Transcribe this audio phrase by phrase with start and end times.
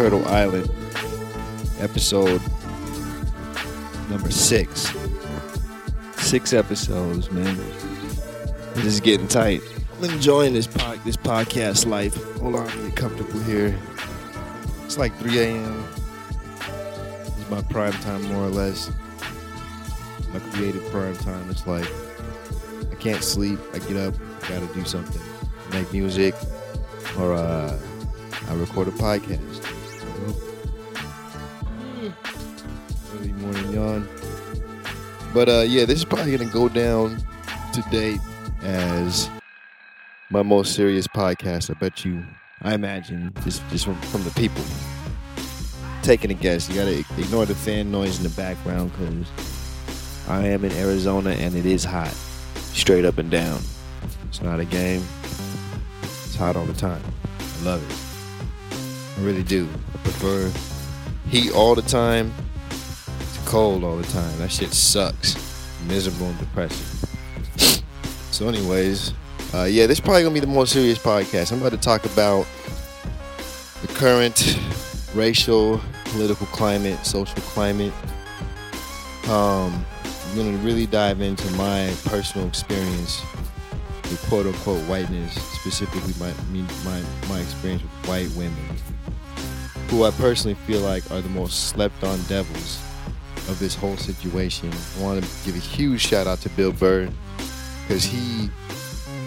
[0.00, 0.70] Turtle Island,
[1.78, 2.40] episode
[4.08, 4.90] number six.
[6.16, 7.54] Six episodes, man.
[8.76, 9.60] This is getting tight.
[9.98, 12.16] I'm enjoying this pod, this podcast life.
[12.38, 13.78] Hold on, get comfortable here.
[14.86, 15.84] It's like 3 a.m.
[17.36, 18.90] It's my prime time, more or less.
[20.32, 21.50] My creative prime time.
[21.50, 21.86] It's like
[22.90, 23.58] I can't sleep.
[23.74, 24.14] I get up,
[24.48, 25.20] gotta do something,
[25.72, 26.34] make music,
[27.18, 27.78] or uh,
[28.48, 29.66] I record a podcast.
[35.32, 37.16] But uh, yeah, this is probably gonna go down
[37.72, 38.20] to date
[38.62, 39.30] as
[40.30, 41.70] my most serious podcast.
[41.70, 42.24] I bet you,
[42.62, 44.62] I imagine, just just from, from the people.
[46.02, 50.64] Taking a guess, you gotta ignore the fan noise in the background because I am
[50.64, 52.12] in Arizona and it is hot,
[52.54, 53.60] straight up and down.
[54.28, 55.04] It's not a game.
[56.02, 57.02] It's hot all the time.
[57.38, 59.20] I love it.
[59.20, 59.68] I really do.
[59.94, 60.50] I prefer
[61.28, 62.49] heat all the time to
[63.50, 64.38] cold all the time.
[64.38, 65.34] That shit sucks.
[65.88, 67.08] Miserable and depressing.
[68.30, 69.12] So, anyways,
[69.52, 71.50] uh, yeah, this is probably gonna be the more serious podcast.
[71.50, 72.46] I'm about to talk about
[73.82, 74.56] the current
[75.14, 77.92] racial, political climate, social climate.
[79.28, 83.20] Um, I'm gonna really dive into my personal experience
[84.04, 86.32] with quote unquote whiteness, specifically my
[86.84, 88.76] my my experience with white women,
[89.88, 92.78] who I personally feel like are the most slept on devils
[93.50, 94.70] of this whole situation.
[94.98, 97.08] I want to give a huge shout out to Bill Burr
[97.82, 98.48] because he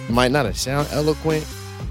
[0.09, 1.45] might not have sound eloquent,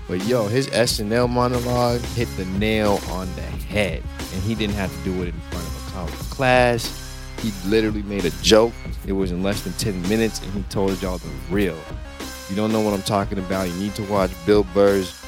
[0.09, 4.94] but yo, his SNL monologue hit the nail on the head, and he didn't have
[4.97, 6.98] to do it in front of a college class.
[7.41, 8.72] He literally made a joke.
[9.06, 11.78] It was in less than 10 minutes, and he told y'all the real.
[12.20, 15.19] If you don't know what I'm talking about, you need to watch Bill Burr's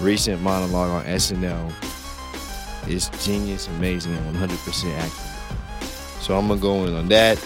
[0.00, 1.72] recent monologue on SNL.
[2.86, 5.29] It's genius, amazing, and 100% accurate.
[6.20, 7.38] So I'm gonna go in on that.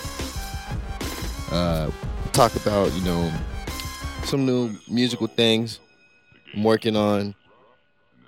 [1.50, 1.90] Uh,
[2.32, 3.32] talk about you know
[4.24, 5.80] some new musical things
[6.54, 7.34] I'm working on.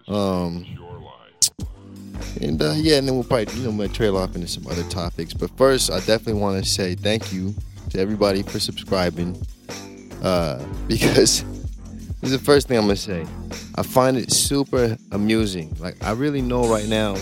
[0.08, 0.64] Um,
[2.40, 4.84] and uh, yeah, and then we'll probably you know might trail off into some other
[4.84, 5.34] topics.
[5.34, 7.54] But first, I definitely want to say thank you
[7.90, 9.40] to everybody for subscribing.
[10.22, 11.44] Uh, because
[12.20, 13.26] this is the first thing I'm gonna say.
[13.74, 15.76] I find it super amusing.
[15.78, 17.16] Like I really know right now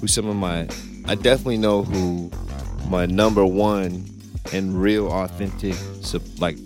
[0.00, 0.68] who some of my
[1.06, 2.30] I definitely know who
[2.88, 4.08] my number one
[4.52, 5.74] and real authentic
[6.38, 6.56] like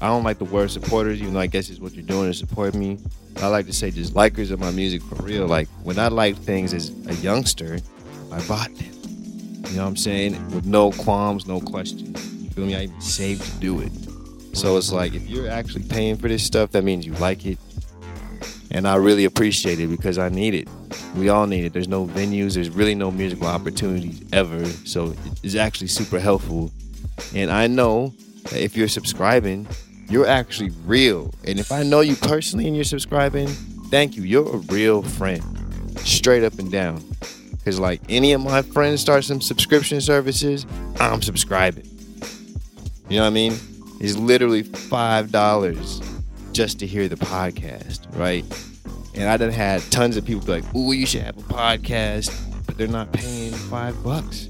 [0.00, 2.34] I don't like the word supporters, even though I guess it's what you're doing to
[2.34, 2.98] support me.
[3.38, 5.46] I like to say just likers of my music for real.
[5.46, 7.78] Like when I liked things as a youngster,
[8.30, 8.92] I bought them.
[9.70, 10.50] You know what I'm saying?
[10.50, 12.44] With no qualms, no questions.
[12.44, 12.76] You feel me?
[12.76, 13.92] I even saved to do it.
[14.56, 17.58] So it's like if you're actually paying for this stuff, that means you like it.
[18.70, 20.68] And I really appreciate it because I need it.
[21.16, 21.72] We all need it.
[21.72, 24.64] There's no venues, there's really no musical opportunities ever.
[24.66, 26.70] So it's actually super helpful.
[27.34, 28.12] And I know
[28.44, 29.66] that if you're subscribing,
[30.08, 31.32] you're actually real.
[31.44, 33.48] And if I know you personally and you're subscribing,
[33.90, 34.22] thank you.
[34.22, 35.42] You're a real friend.
[36.00, 37.02] Straight up and down.
[37.50, 40.64] Because, like, any of my friends start some subscription services,
[41.00, 41.86] I'm subscribing.
[43.08, 43.58] You know what I mean?
[44.00, 46.17] It's literally $5
[46.58, 48.44] just to hear the podcast, right?
[49.14, 52.36] And I done had tons of people be like, ooh, you should have a podcast,
[52.66, 54.46] but they're not paying five bucks.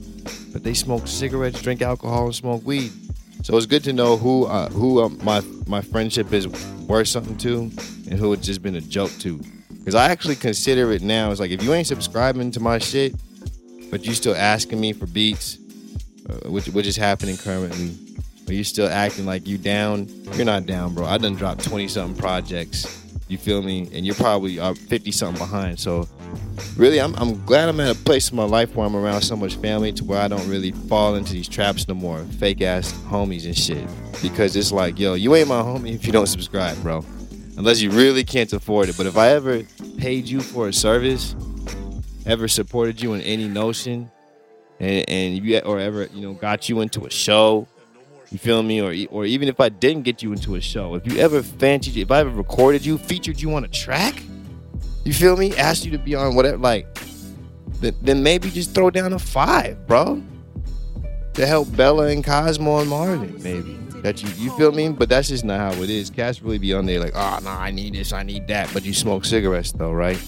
[0.51, 2.93] But they smoke cigarettes, drink alcohol, and smoke weed.
[3.43, 6.49] So it's good to know who uh, who uh, my my friendship is
[6.89, 7.71] worth something to,
[8.09, 9.39] and who it's just been a joke to.
[9.69, 11.31] Because I actually consider it now.
[11.31, 13.15] It's like if you ain't subscribing to my shit,
[13.91, 15.59] but you still asking me for beats,
[16.27, 17.99] uh, which which is happening currently,
[18.49, 20.09] but you still acting like you down.
[20.33, 21.05] You're not down, bro.
[21.05, 23.05] I done dropped twenty something projects.
[23.29, 23.91] You feel me?
[23.93, 25.79] And you're probably uh, fifty something behind.
[25.79, 26.09] So
[26.75, 29.37] really, I'm, I'm glad I'm at a place in my life where I'm around so
[29.37, 32.25] much family to where I don't really fall into these traps no more.
[32.39, 33.87] Fake ass homies and shit.
[34.23, 37.05] Because it's like, yo, you ain't my homie if you don't subscribe, bro.
[37.59, 38.97] Unless you really can't afford it.
[38.97, 39.63] But if I ever
[39.99, 41.37] paid you for a service,
[42.25, 44.11] ever supported you in any notion,
[44.81, 47.69] and, and you or ever you know got you into a show,
[48.31, 48.81] you feel me?
[48.81, 51.97] Or or even if I didn't get you into a show, if you ever fancied,
[51.97, 54.23] if I ever recorded you, featured you on a track,
[55.05, 55.57] you feel me?
[55.57, 56.87] Asked you to be on whatever, like,
[57.81, 60.23] then, then maybe just throw down a five, bro,
[61.35, 63.79] to help Bella and Cosmo and Marvin, maybe.
[64.03, 64.91] That you you feel me?
[64.91, 66.09] But that's just not how it is.
[66.09, 68.71] Cats really be on there like, ah, oh no, I need this, I need that.
[68.73, 70.23] But you smoke cigarettes though, right?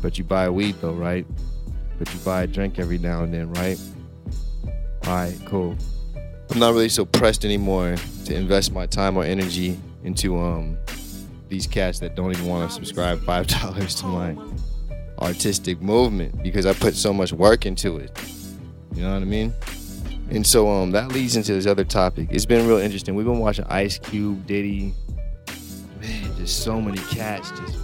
[0.00, 1.26] But you buy weed though, right?
[1.98, 3.80] But you buy a drink every now and then, right?
[5.06, 5.76] All right, cool.
[6.52, 7.96] I'm not really so pressed anymore
[8.26, 10.76] to invest my time or energy into um
[11.48, 14.36] these cats that don't even want to subscribe five dollars to my
[15.18, 18.10] artistic movement because I put so much work into it.
[18.94, 19.54] You know what I mean?
[20.28, 22.28] And so um that leads into this other topic.
[22.30, 23.14] It's been real interesting.
[23.14, 24.92] We've been watching Ice Cube, Diddy,
[26.02, 27.78] man, just so many cats just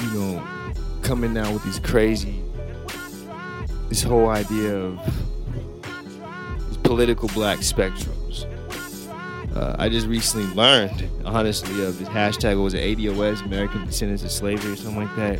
[0.00, 0.44] you know
[1.02, 2.42] coming down with these crazy
[3.88, 5.27] this whole idea of
[6.88, 8.46] political black spectrums.
[9.54, 12.62] Uh, I just recently learned, honestly, of this hashtag.
[12.62, 15.38] Was it ADOS, American Descendants of Slavery, or something like that,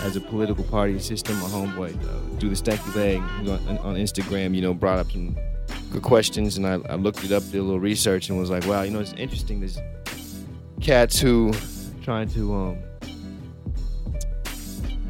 [0.00, 1.38] as a political party system.
[1.40, 3.18] My homeboy, uh, do the Stanky Leg
[3.68, 5.36] on, on, Instagram, you know, brought up some
[5.90, 8.66] good questions, and I, I looked it up, did a little research, and was like,
[8.66, 9.60] wow, you know, it's interesting.
[9.60, 9.78] There's
[10.80, 11.52] cats who
[12.02, 12.78] trying to, um,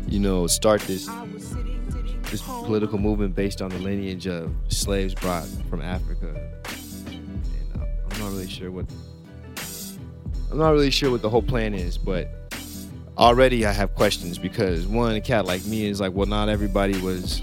[0.09, 1.09] you know, start this
[2.35, 6.35] this political movement based on the lineage of slaves brought from Africa.
[7.07, 8.87] And, uh, I'm not really sure what
[10.51, 12.29] I'm not really sure what the whole plan is, but
[13.17, 17.41] already I have questions because one, cat like me is like, well, not everybody was,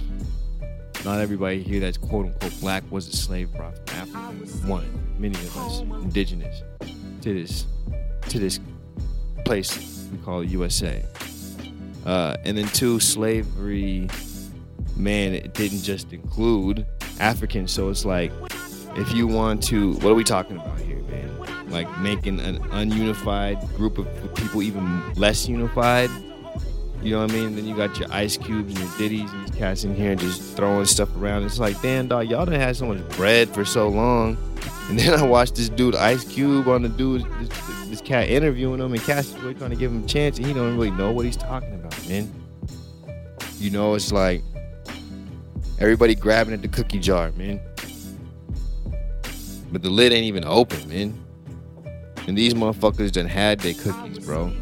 [1.06, 4.46] not everybody here that's quote unquote black was a slave brought from Africa.
[4.68, 6.64] One, many of us indigenous
[7.22, 7.66] to this
[8.28, 8.60] to this
[9.46, 11.02] place we call USA.
[12.06, 14.10] Uh, and then two, slavery
[15.01, 16.86] man, it didn't just include
[17.19, 17.71] Africans.
[17.71, 18.31] So it's like,
[18.95, 21.69] if you want to, what are we talking about here, man?
[21.69, 26.09] Like making an ununified group of people even less unified.
[27.01, 27.56] You know what I mean?
[27.56, 30.19] Then you got your Ice Cubes and your Diddies and these cats in here and
[30.19, 31.44] just throwing stuff around.
[31.44, 34.38] It's like, damn, dog, y'all done had so much bread for so long.
[34.88, 38.80] And then I watched this dude, Ice Cube, on the dude, this, this cat interviewing
[38.80, 40.92] him, and Cass is really trying to give him a chance, and he don't really
[40.92, 42.31] know what he's talking about, man.
[43.57, 44.44] You know, it's like
[45.81, 47.60] Everybody grabbing at the cookie jar, man.
[49.72, 51.19] But the lid ain't even open, man.
[52.28, 54.54] And these motherfuckers done had their cookies, bro.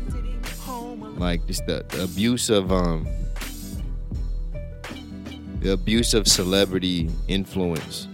[1.17, 3.05] Like just the, the abuse of um
[5.59, 8.07] the abuse of celebrity influence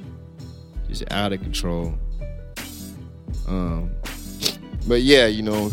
[0.88, 1.94] just out of control.
[3.48, 3.92] Um
[4.88, 5.72] but yeah, you know,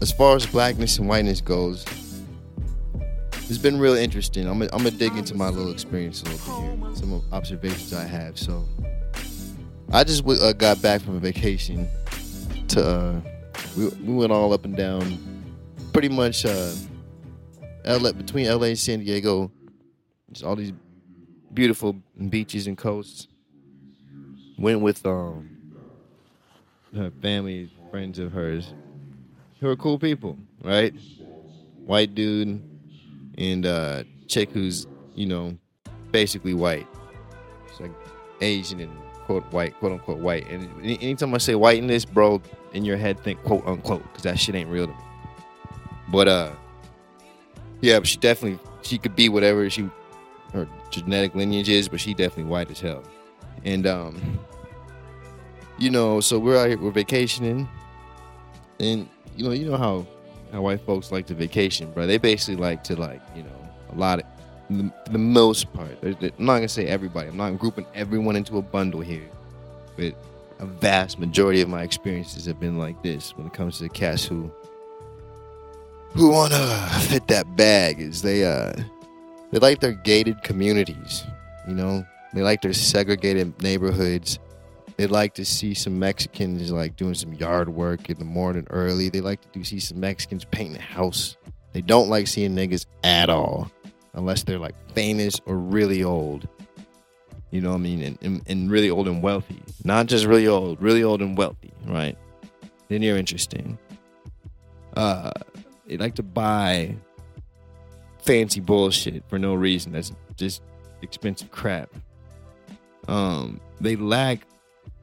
[0.00, 1.84] as far as blackness and whiteness goes,
[3.48, 4.46] it's been real interesting.
[4.46, 8.38] I'm gonna, dig into my little experience a little bit here, some observations I have.
[8.38, 8.64] So,
[9.92, 11.88] I just uh, got back from a vacation.
[12.68, 13.20] To uh,
[13.76, 15.18] we, we went all up and down,
[15.92, 16.72] pretty much uh,
[17.86, 19.50] LA between LA and San Diego.
[20.30, 20.72] Just all these
[21.54, 21.96] beautiful
[22.28, 23.28] beaches and coasts.
[24.58, 25.48] Went with um
[26.94, 28.74] her family, friends of hers,
[29.60, 30.92] who are cool people, right?
[31.86, 32.60] White dude,
[33.38, 35.56] and uh, chick who's you know
[36.10, 36.86] basically white.
[37.68, 37.92] It's like
[38.40, 38.92] Asian and
[39.24, 40.46] quote white, quote unquote white.
[40.48, 42.42] And anytime I say white in this, bro,
[42.72, 44.98] in your head think quote unquote because that shit ain't real to me.
[46.10, 46.52] But uh,
[47.80, 49.88] yeah, but she definitely she could be whatever she
[50.52, 53.02] her genetic lineage is, but she definitely white as hell.
[53.64, 54.38] And um,
[55.78, 57.68] you know, so we're out here we're vacationing,
[58.80, 60.06] and you know, you know how
[60.52, 62.06] how white folks like to vacation, bro.
[62.06, 64.26] They basically like to like you know a lot of
[64.70, 65.90] the, the most part.
[66.02, 67.28] I'm not gonna say everybody.
[67.28, 69.28] I'm not grouping everyone into a bundle here,
[69.96, 70.14] but
[70.58, 73.88] a vast majority of my experiences have been like this when it comes to the
[73.88, 74.50] cats who
[76.14, 78.00] who wanna fit that bag.
[78.00, 78.72] Is they uh
[79.50, 81.24] they like their gated communities,
[81.66, 82.04] you know.
[82.34, 84.38] They like their segregated neighborhoods
[84.98, 89.08] they like to see some Mexicans like doing some yard work in the morning early.
[89.08, 91.36] They like to do see some Mexicans painting a house.
[91.72, 93.70] They don't like seeing niggas at all,
[94.14, 96.48] unless they're like famous or really old.
[97.52, 98.02] You know what I mean?
[98.02, 99.62] And, and, and really old and wealthy.
[99.84, 102.18] Not just really old, really old and wealthy, right?
[102.88, 103.78] Then you're interesting.
[104.96, 105.30] Uh,
[105.86, 106.96] they like to buy
[108.18, 109.92] fancy bullshit for no reason.
[109.92, 110.60] That's just
[111.02, 111.88] expensive crap.
[113.06, 114.47] Um, they lack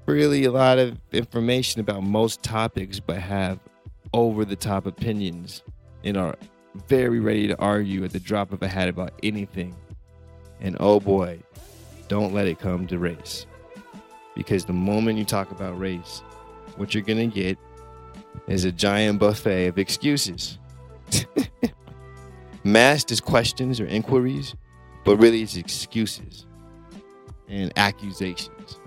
[0.05, 3.59] really a lot of information about most topics, but have
[4.13, 5.63] over the top opinions
[6.03, 6.35] and are
[6.87, 9.75] very ready to argue at the drop of a hat about anything.
[10.61, 11.39] And oh boy,
[12.07, 13.45] don't let it come to race.
[14.35, 16.21] Because the moment you talk about race,
[16.77, 17.57] what you're going to get
[18.47, 20.59] is a giant buffet of excuses.
[22.63, 24.55] Masked as questions or inquiries,
[25.03, 26.45] but really it's excuses
[27.47, 28.77] and accusations.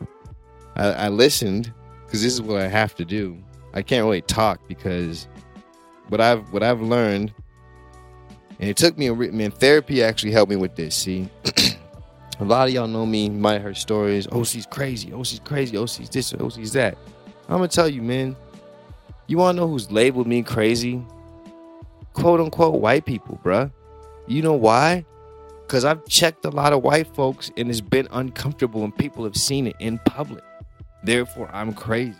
[0.79, 1.73] I, I listened
[2.05, 3.37] because this is what I have to do.
[3.75, 5.29] I can't really talk because
[6.09, 7.33] what I've what I've learned,
[8.59, 9.51] and it took me a man.
[9.51, 10.95] Therapy actually helped me with this.
[10.95, 11.29] See,
[12.41, 14.27] a lot of y'all know me, might heard stories.
[14.33, 15.13] Oh, she's crazy.
[15.13, 15.77] Oh, she's crazy.
[15.77, 16.33] Oh, she's this.
[16.39, 16.97] Oh, she's that.
[17.49, 18.37] I'm gonna tell you, man.
[19.27, 21.05] You wanna know who's labeled me crazy?
[22.19, 23.71] quote unquote white people, bruh.
[24.27, 25.05] You know why?
[25.67, 29.37] Because I've checked a lot of white folks and it's been uncomfortable and people have
[29.37, 30.43] seen it in public.
[31.03, 32.19] Therefore, I'm crazy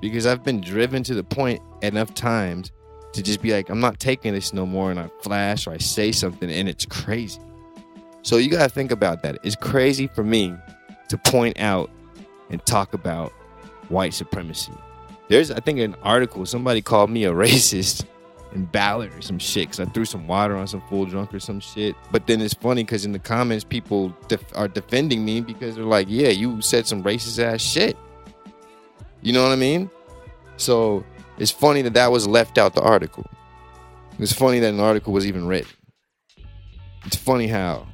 [0.00, 2.72] because I've been driven to the point enough times
[3.12, 4.90] to just be like, I'm not taking this no more.
[4.90, 7.40] And I flash or I say something and it's crazy.
[8.22, 9.38] So you got to think about that.
[9.42, 10.54] It's crazy for me
[11.08, 11.90] to point out
[12.50, 13.32] and talk about
[13.88, 14.72] white supremacy.
[15.28, 18.04] There's, I think, an article, somebody called me a racist
[18.52, 21.40] in Ballard or some shit because I threw some water on some fool drunk or
[21.40, 21.94] some shit.
[22.10, 25.84] But then it's funny because in the comments, people def- are defending me because they're
[25.84, 27.96] like, yeah, you said some racist ass shit.
[29.22, 29.90] You know what I mean?
[30.56, 31.04] So
[31.38, 33.26] it's funny that that was left out the article.
[34.18, 35.72] It's funny that an article was even written.
[37.04, 37.86] It's funny how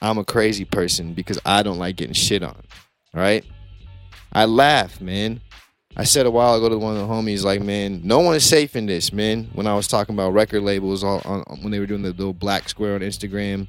[0.00, 2.62] I'm a crazy person because I don't like getting shit on.
[3.12, 3.44] Right?
[4.32, 5.40] I laugh, man.
[5.96, 8.48] I said a while ago to one of the homies, like, man, no one is
[8.48, 9.50] safe in this, man.
[9.54, 12.32] When I was talking about record labels, all on, when they were doing the little
[12.32, 13.66] black square on Instagram,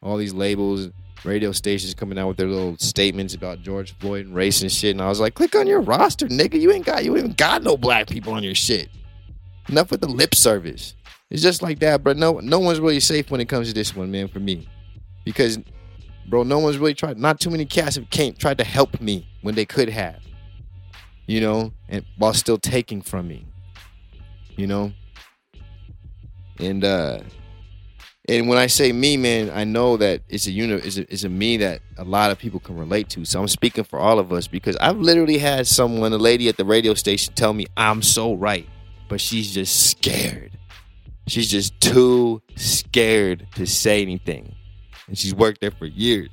[0.00, 0.90] all these labels,
[1.24, 4.92] radio stations coming out with their little statements about George Floyd and race and shit,
[4.92, 6.60] and I was like, click on your roster, nigga.
[6.60, 8.88] You ain't got, you ain't got no black people on your shit.
[9.68, 10.94] Enough with the lip service.
[11.30, 12.12] It's just like that, bro.
[12.12, 14.28] No, no one's really safe when it comes to this one, man.
[14.28, 14.68] For me,
[15.24, 15.58] because,
[16.28, 17.18] bro, no one's really tried.
[17.18, 20.20] Not too many cats have came tried to help me when they could have
[21.26, 23.46] you know, and while still taking from me,
[24.56, 24.92] you know.
[26.58, 27.20] And uh
[28.28, 31.24] and when I say me, man, I know that it's a unit, it's a, it's
[31.24, 33.24] a me that a lot of people can relate to.
[33.24, 36.56] So I'm speaking for all of us because I've literally had someone, a lady at
[36.56, 38.68] the radio station, tell me I'm so right,
[39.08, 40.58] but she's just scared.
[41.28, 44.54] She's just too scared to say anything,
[45.06, 46.28] and she's worked there for years.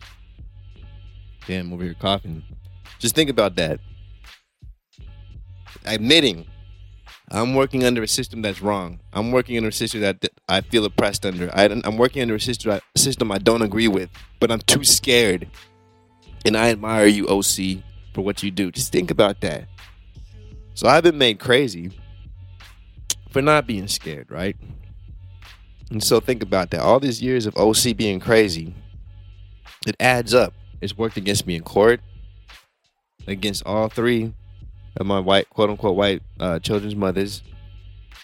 [1.46, 2.44] Damn, over here coughing.
[3.00, 3.80] Just think about that
[5.86, 6.46] admitting
[7.34, 9.00] I'm working under a system that's wrong.
[9.12, 11.50] I'm working under a system that I feel oppressed under.
[11.54, 14.84] I, am working under a system, a system I don't agree with, but I'm too
[14.84, 15.50] scared.
[16.46, 18.72] And I admire you, OC, for what you do.
[18.72, 19.68] Just think about that.
[20.76, 21.92] So I've been made crazy
[23.32, 24.56] for not being scared, right?
[25.90, 26.82] And so think about that.
[26.82, 28.76] All these years of OC being crazy,
[29.88, 30.54] it adds up.
[30.82, 32.00] It's worked against me in court,
[33.26, 34.34] against all three
[35.02, 37.42] my white, quote unquote, white uh, children's mothers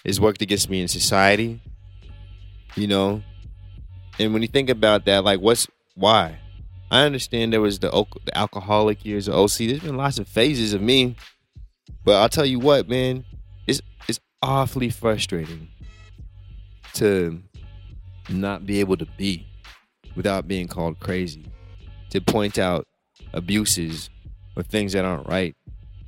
[0.04, 1.62] is worked against me in society.
[2.76, 3.24] You know,
[4.20, 6.40] and when you think about that, like, what's why?
[6.92, 7.90] I understand there was the,
[8.26, 9.58] the alcoholic years of OC.
[9.60, 11.16] There's been lots of phases of me,
[12.04, 13.26] but I'll tell you what, man,
[13.68, 15.70] it's it's awfully frustrating
[16.94, 17.42] to
[18.30, 19.46] not be able to be
[20.16, 21.46] without being called crazy,
[22.10, 22.86] to point out
[23.34, 24.10] abuses
[24.56, 25.56] or things that aren't right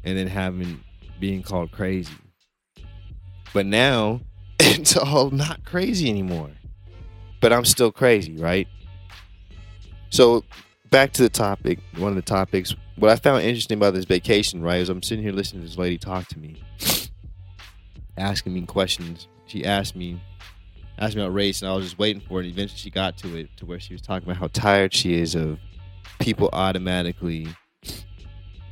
[0.03, 0.83] and then having
[1.19, 2.13] being called crazy.
[3.53, 4.21] But now
[4.59, 6.51] it's all not crazy anymore.
[7.39, 8.67] But I'm still crazy, right?
[10.09, 10.43] So
[10.91, 12.75] back to the topic, one of the topics.
[12.97, 15.77] What I found interesting about this vacation, right, is I'm sitting here listening to this
[15.77, 16.61] lady talk to me,
[18.17, 19.27] asking me questions.
[19.47, 20.21] She asked me,
[20.99, 22.45] asked me about race, and I was just waiting for it.
[22.45, 25.15] And eventually, she got to it to where she was talking about how tired she
[25.15, 25.57] is of
[26.19, 27.47] people automatically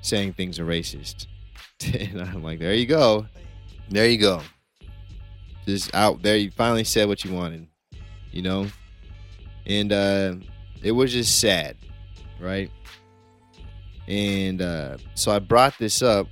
[0.09, 1.27] saying things are racist.
[1.93, 3.27] and I'm like, there you go.
[3.89, 4.41] There you go.
[5.65, 7.67] Just out there, you finally said what you wanted,
[8.31, 8.67] you know?
[9.65, 10.35] And uh,
[10.81, 11.77] it was just sad,
[12.39, 12.71] right?
[14.07, 16.27] And uh, so I brought this up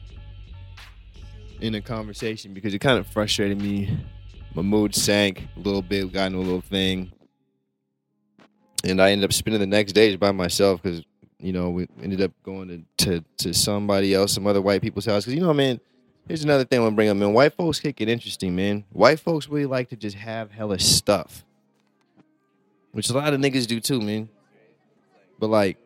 [1.62, 3.96] in a conversation because it kind of frustrated me.
[4.56, 7.12] My mood sank a little bit, got into a little thing.
[8.84, 11.04] And I ended up spending the next days by myself because
[11.40, 15.06] you know, we ended up going to, to, to somebody else, some other white people's
[15.06, 15.24] house.
[15.24, 15.80] Because, you know, man,
[16.28, 17.34] here's another thing I want to bring up, man.
[17.34, 18.84] White folks kick it interesting, man.
[18.92, 21.46] White folks really like to just have hella stuff,
[22.92, 24.30] which a lot of niggas do too, man.
[25.40, 25.78] But, like,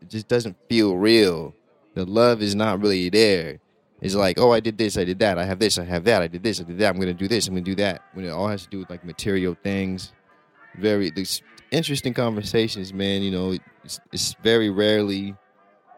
[0.00, 1.54] it just doesn't feel real.
[1.94, 3.58] The love is not really there.
[4.00, 6.22] It's like, oh, I did this, I did that, I have this, I have that,
[6.22, 8.02] I did this, I did that, I'm gonna do this, I'm gonna do that.
[8.12, 10.12] When it all has to do with like material things,
[10.76, 11.42] very this
[11.72, 13.22] interesting conversations, man.
[13.22, 13.56] You know,
[13.88, 15.34] it's, it's very rarely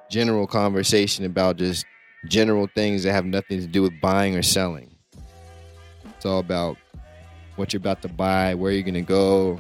[0.09, 1.85] general conversation about just
[2.29, 4.95] general things that have nothing to do with buying or selling.
[6.17, 6.77] It's all about
[7.57, 9.59] what you're about to buy, where you're gonna go,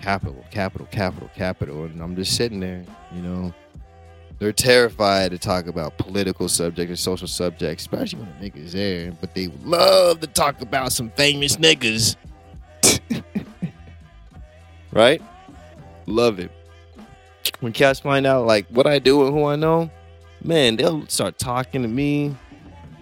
[0.00, 1.84] capital, capital, capital, capital.
[1.86, 3.52] And I'm just sitting there, you know.
[4.38, 9.10] They're terrified to talk about political subjects or social subjects, especially when the niggas there.
[9.10, 12.14] But they love to talk about some famous niggas.
[14.92, 15.20] right?
[16.06, 16.52] Love it.
[17.60, 19.90] When cats find out like what I do and who I know,
[20.42, 22.34] man, they'll start talking to me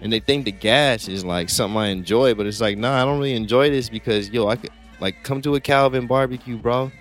[0.01, 3.05] and they think the gas is like something I enjoy, but it's like, nah, I
[3.05, 6.91] don't really enjoy this because yo, I could Like, come to a Calvin barbecue, bro.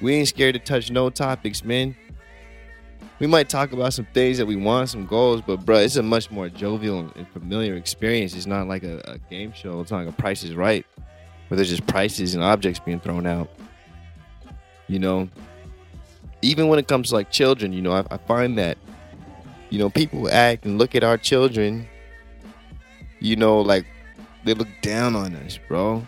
[0.00, 1.94] We ain't scared to touch no topics, man.
[3.20, 6.02] We might talk about some things that we want, some goals, but bro, it's a
[6.02, 8.34] much more jovial and familiar experience.
[8.34, 9.80] It's not like a, a game show.
[9.80, 10.84] It's not like a Price is Right,
[11.48, 13.48] where there's just prices and objects being thrown out.
[14.88, 15.28] You know,
[16.44, 18.78] even when it comes to like children, you know, I, I find that,
[19.70, 21.88] you know, people act and look at our children,
[23.20, 23.86] you know, like
[24.44, 26.06] they look down on us, bro.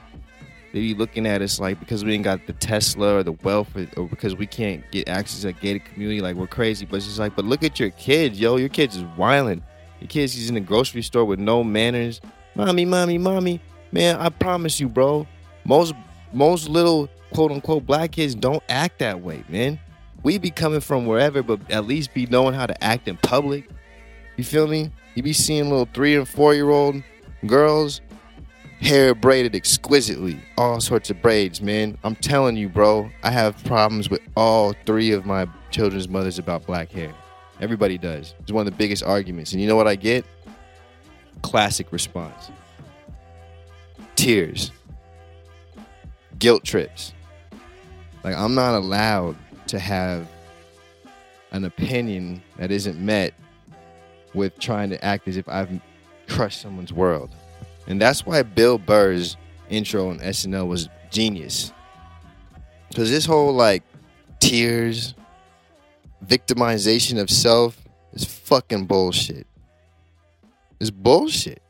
[0.72, 3.74] They be looking at us like because we ain't got the Tesla or the wealth
[3.74, 6.84] or, or because we can't get access to a gated community, like we're crazy.
[6.84, 8.56] But it's just like, but look at your kids, yo.
[8.56, 9.62] Your kids is wilding.
[10.00, 12.20] Your kids he's in the grocery store with no manners.
[12.54, 13.60] Mommy, mommy, mommy.
[13.90, 15.26] Man, I promise you, bro.
[15.64, 15.94] Most
[16.34, 19.80] most little quote unquote black kids don't act that way, man.
[20.26, 23.70] We be coming from wherever, but at least be knowing how to act in public.
[24.36, 24.90] You feel me?
[25.14, 27.00] You be seeing little three and four year old
[27.46, 28.00] girls
[28.80, 31.96] hair braided exquisitely, all sorts of braids, man.
[32.02, 36.66] I'm telling you, bro, I have problems with all three of my children's mothers about
[36.66, 37.14] black hair.
[37.60, 38.34] Everybody does.
[38.40, 39.52] It's one of the biggest arguments.
[39.52, 40.26] And you know what I get?
[41.42, 42.50] Classic response
[44.16, 44.72] tears,
[46.36, 47.12] guilt trips.
[48.24, 49.36] Like, I'm not allowed
[49.68, 50.28] to have
[51.52, 53.34] an opinion that isn't met
[54.34, 55.80] with trying to act as if I've
[56.28, 57.30] crushed someone's world.
[57.86, 59.36] And that's why Bill Burr's
[59.70, 61.72] intro on SNL was genius.
[62.88, 63.82] Because this whole like
[64.40, 65.14] tears,
[66.24, 67.80] victimization of self
[68.12, 69.46] is fucking bullshit.
[70.80, 71.62] It's bullshit.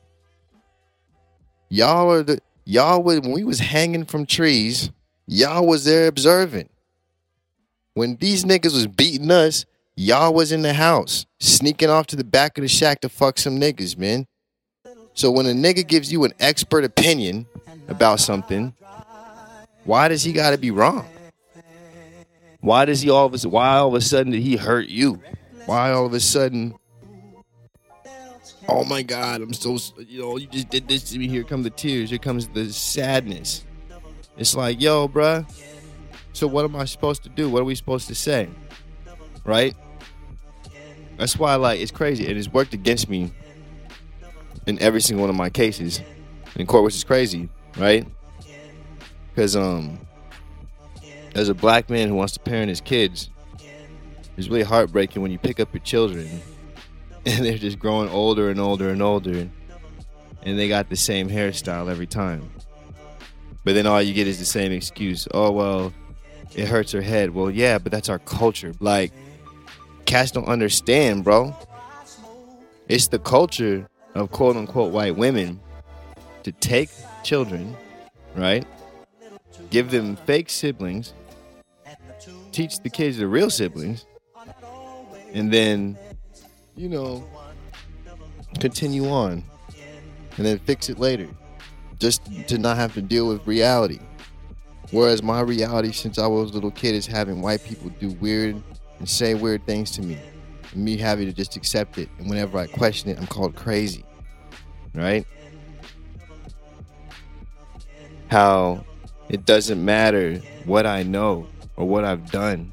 [1.68, 4.90] Y'all are the y'all was when we was hanging from trees,
[5.26, 6.68] y'all was there observing.
[7.96, 9.64] When these niggas was beating us,
[9.96, 13.38] y'all was in the house, sneaking off to the back of the shack to fuck
[13.38, 14.26] some niggas, man.
[15.14, 17.46] So when a nigga gives you an expert opinion
[17.88, 18.74] about something,
[19.84, 21.08] why does he got to be wrong?
[22.60, 25.22] Why does he all of a why all of a sudden did he hurt you?
[25.64, 26.74] Why all of a sudden?
[28.68, 31.28] Oh my God, I'm so you know you just did this to me.
[31.28, 32.10] Here come the tears.
[32.10, 33.64] Here comes the sadness.
[34.36, 35.46] It's like, yo, bruh.
[36.36, 37.48] So what am I supposed to do?
[37.48, 38.50] What are we supposed to say?
[39.42, 39.74] Right?
[41.16, 42.26] That's why, like, it's crazy.
[42.26, 43.32] It has worked against me
[44.66, 46.02] in every single one of my cases
[46.54, 48.06] in court, which is crazy, right?
[49.30, 49.98] Because um,
[51.34, 53.30] as a black man who wants to parent his kids,
[54.36, 56.42] it's really heartbreaking when you pick up your children
[57.24, 59.48] and they're just growing older and older and older,
[60.42, 62.50] and they got the same hairstyle every time.
[63.64, 65.26] But then all you get is the same excuse.
[65.32, 65.94] Oh well,
[66.54, 67.34] it hurts her head.
[67.34, 68.72] Well, yeah, but that's our culture.
[68.80, 69.12] Like,
[70.04, 71.54] cats don't understand, bro.
[72.88, 75.60] It's the culture of quote unquote white women
[76.44, 76.90] to take
[77.24, 77.76] children,
[78.34, 78.64] right?
[79.70, 81.12] Give them fake siblings,
[82.52, 84.06] teach the kids the real siblings,
[85.32, 85.98] and then,
[86.76, 87.26] you know,
[88.60, 89.42] continue on
[90.36, 91.28] and then fix it later
[91.98, 93.98] just to not have to deal with reality.
[94.90, 98.62] Whereas my reality since I was a little kid is having white people do weird
[98.98, 100.18] and say weird things to me.
[100.72, 102.08] And me having to just accept it.
[102.18, 104.04] And whenever I question it, I'm called crazy
[104.96, 105.26] right?
[108.28, 108.84] How
[109.28, 111.46] it doesn't matter what I know
[111.76, 112.72] or what I've done.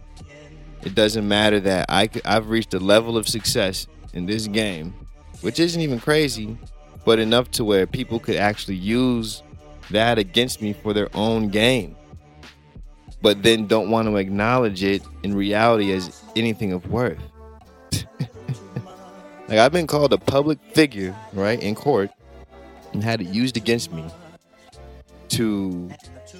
[0.84, 4.94] It doesn't matter that I, I've reached a level of success in this game,
[5.42, 6.58] which isn't even crazy,
[7.06, 9.44] but enough to where people could actually use
[9.92, 11.96] that against me for their own gain,
[13.24, 17.18] but then don't want to acknowledge it in reality as anything of worth.
[19.50, 22.10] Like I've been called a public figure, right, in court,
[22.94, 24.06] and had it used against me
[25.30, 25.90] to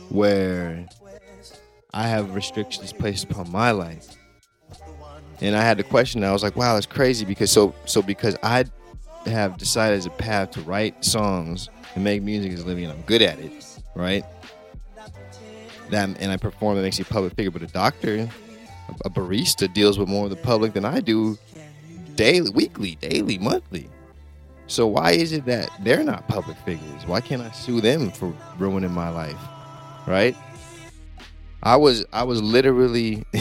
[0.10, 0.88] where
[1.94, 4.08] I have restrictions placed upon my life.
[5.42, 6.24] And I had to question.
[6.24, 8.66] I was like, "Wow, that's crazy." Because so so because I
[9.26, 12.94] have decided as a path to write songs and make music as a living, and
[12.94, 13.52] I'm good at it,
[13.96, 14.24] right?
[15.94, 16.76] That and I perform.
[16.76, 17.52] That makes you a public figure.
[17.52, 18.30] But a doctor,
[19.06, 21.38] a barista, deals with more of the public than I do
[22.16, 23.90] daily, weekly, daily, monthly.
[24.68, 27.06] So why is it that they're not public figures?
[27.06, 29.40] Why can't I sue them for ruining my life?
[30.08, 30.36] Right?
[31.62, 33.26] I was I was literally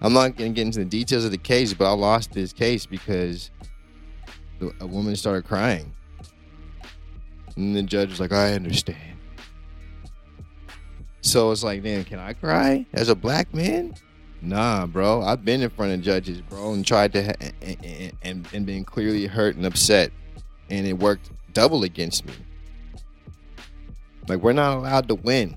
[0.00, 2.86] I'm not gonna get into the details of the case, but I lost this case
[2.86, 3.50] because
[4.80, 5.94] a woman started crying.
[7.56, 9.13] And the judge was like, I understand.
[11.24, 13.94] So it's like, man, can I cry as a black man?
[14.42, 15.22] Nah, bro.
[15.22, 18.84] I've been in front of judges, bro, and tried to ha- and, and and been
[18.84, 20.12] clearly hurt and upset,
[20.68, 22.34] and it worked double against me.
[24.28, 25.56] Like we're not allowed to win.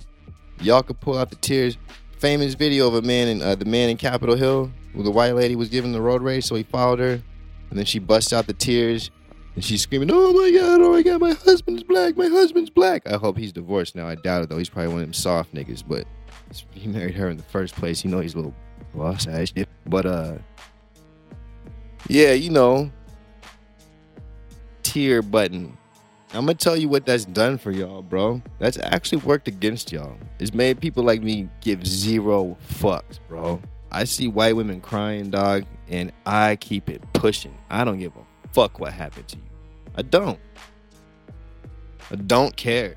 [0.61, 1.77] Y'all could pull out the tears.
[2.17, 5.35] Famous video of a man in uh, the man in Capitol Hill, where the white
[5.35, 7.21] lady was giving the road race, so he followed her,
[7.69, 9.11] and then she busts out the tears,
[9.57, 10.79] and she's screaming, "Oh my god!
[10.81, 11.19] Oh my god!
[11.19, 12.15] My husband's black!
[12.15, 14.07] My husband's black!" I hope he's divorced now.
[14.07, 14.57] I doubt it though.
[14.57, 16.05] He's probably one of them soft niggas, but
[16.71, 18.05] he married her in the first place.
[18.05, 18.55] You know he's a little
[18.93, 19.67] boss ass shit.
[19.87, 20.37] But uh,
[22.07, 22.91] yeah, you know,
[24.83, 25.75] tear button
[26.33, 28.41] I'm gonna tell you what that's done for y'all, bro.
[28.59, 30.17] That's actually worked against y'all.
[30.39, 33.61] It's made people like me give zero fucks, bro.
[33.91, 37.57] I see white women crying, dog, and I keep it pushing.
[37.69, 39.46] I don't give a fuck what happened to you.
[39.97, 40.39] I don't.
[42.11, 42.95] I don't care.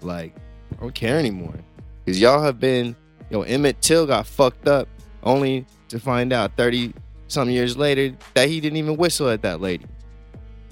[0.00, 0.34] Like,
[0.72, 1.54] I don't care anymore.
[2.06, 2.96] Cause y'all have been,
[3.30, 4.88] yo, Emmett Till got fucked up
[5.22, 6.94] only to find out 30
[7.28, 9.86] some years later that he didn't even whistle at that lady.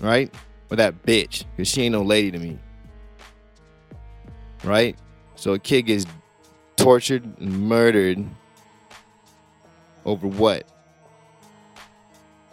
[0.00, 0.32] Right?
[0.70, 2.58] or that bitch, because she ain't no lady to me.
[4.62, 4.96] Right?
[5.36, 6.06] So a kid gets
[6.76, 8.24] tortured and murdered
[10.04, 10.66] over what?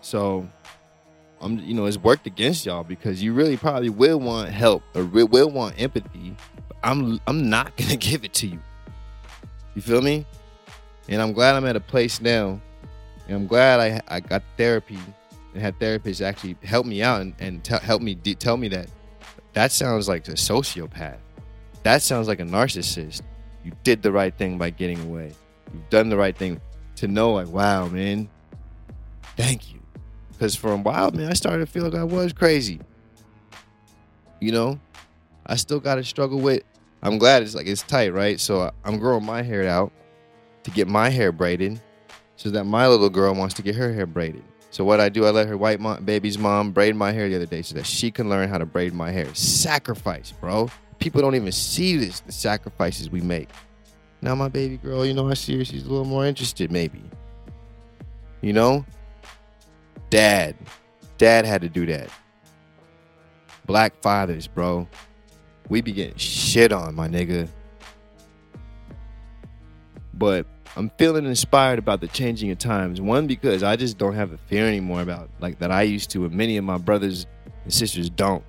[0.01, 0.47] So
[1.41, 5.03] I'm you know, it's worked against y'all because you really probably will want help or
[5.05, 6.35] will want empathy.
[6.83, 8.59] I'm I'm not gonna give it to you.
[9.75, 10.25] You feel me?
[11.07, 12.61] And I'm glad I'm at a place now.
[13.27, 14.99] And I'm glad I I got therapy
[15.53, 18.87] and had therapists actually help me out and, and t- help me tell me that
[19.53, 21.17] that sounds like a sociopath.
[21.83, 23.21] That sounds like a narcissist.
[23.63, 25.33] You did the right thing by getting away.
[25.73, 26.61] You've done the right thing
[26.97, 28.29] to know, like, wow, man,
[29.35, 29.80] thank you.
[30.41, 32.79] Because for a while, man, I started to feel like I was crazy.
[34.39, 34.79] You know,
[35.45, 36.63] I still got to struggle with.
[37.03, 38.39] I'm glad it's like it's tight, right?
[38.39, 39.91] So I'm growing my hair out
[40.63, 41.79] to get my hair braided,
[42.37, 44.43] so that my little girl wants to get her hair braided.
[44.71, 47.35] So what I do, I let her white mom, baby's mom braid my hair the
[47.35, 49.31] other day so that she can learn how to braid my hair.
[49.35, 50.71] Sacrifice, bro.
[50.97, 53.49] People don't even see this, the sacrifices we make.
[54.23, 57.03] Now my baby girl, you know, I see her, she's a little more interested, maybe.
[58.41, 58.87] You know?
[60.11, 60.55] Dad.
[61.17, 62.09] Dad had to do that.
[63.65, 64.87] Black fathers, bro.
[65.69, 67.47] We be getting shit on, my nigga.
[70.13, 70.45] But
[70.75, 72.99] I'm feeling inspired about the changing of times.
[72.99, 76.25] One, because I just don't have a fear anymore about like that I used to,
[76.25, 77.25] and many of my brothers
[77.63, 78.43] and sisters don't.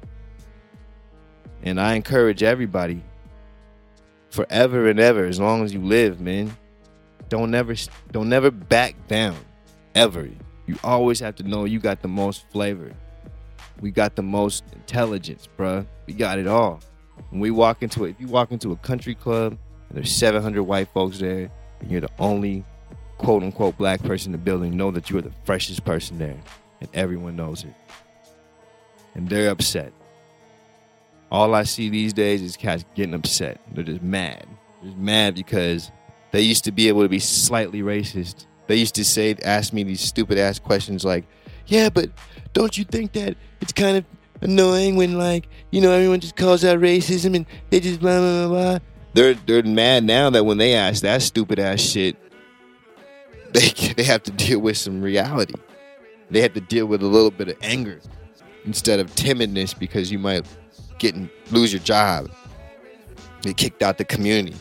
[1.62, 3.04] And I encourage everybody,
[4.30, 6.56] forever and ever, as long as you live, man,
[7.28, 7.76] don't never,
[8.10, 9.36] don't never back down,
[9.94, 10.28] ever.
[10.66, 12.92] You always have to know you got the most flavor.
[13.80, 15.86] We got the most intelligence, bruh.
[16.06, 16.80] We got it all.
[17.30, 20.62] When we walk into it, if you walk into a country club and there's 700
[20.62, 22.64] white folks there and you're the only
[23.18, 26.38] quote unquote black person in the building, know that you are the freshest person there.
[26.80, 27.74] And everyone knows it.
[29.14, 29.92] And they're upset.
[31.30, 33.60] All I see these days is cats getting upset.
[33.72, 34.46] They're just mad.
[34.80, 35.90] They're just mad because
[36.30, 38.46] they used to be able to be slightly racist.
[38.66, 41.24] They used to say, ask me these stupid ass questions like,
[41.66, 42.10] yeah, but
[42.52, 44.04] don't you think that it's kind of
[44.40, 48.48] annoying when like, you know, everyone just calls out racism and they just blah blah
[48.48, 48.78] blah blah
[49.14, 52.16] they're they're mad now that when they ask that stupid ass shit,
[53.52, 55.54] they they have to deal with some reality.
[56.30, 58.00] They have to deal with a little bit of anger
[58.64, 60.46] instead of timidness because you might
[60.98, 61.14] get
[61.52, 62.30] lose your job,
[63.42, 64.56] get kicked out the community.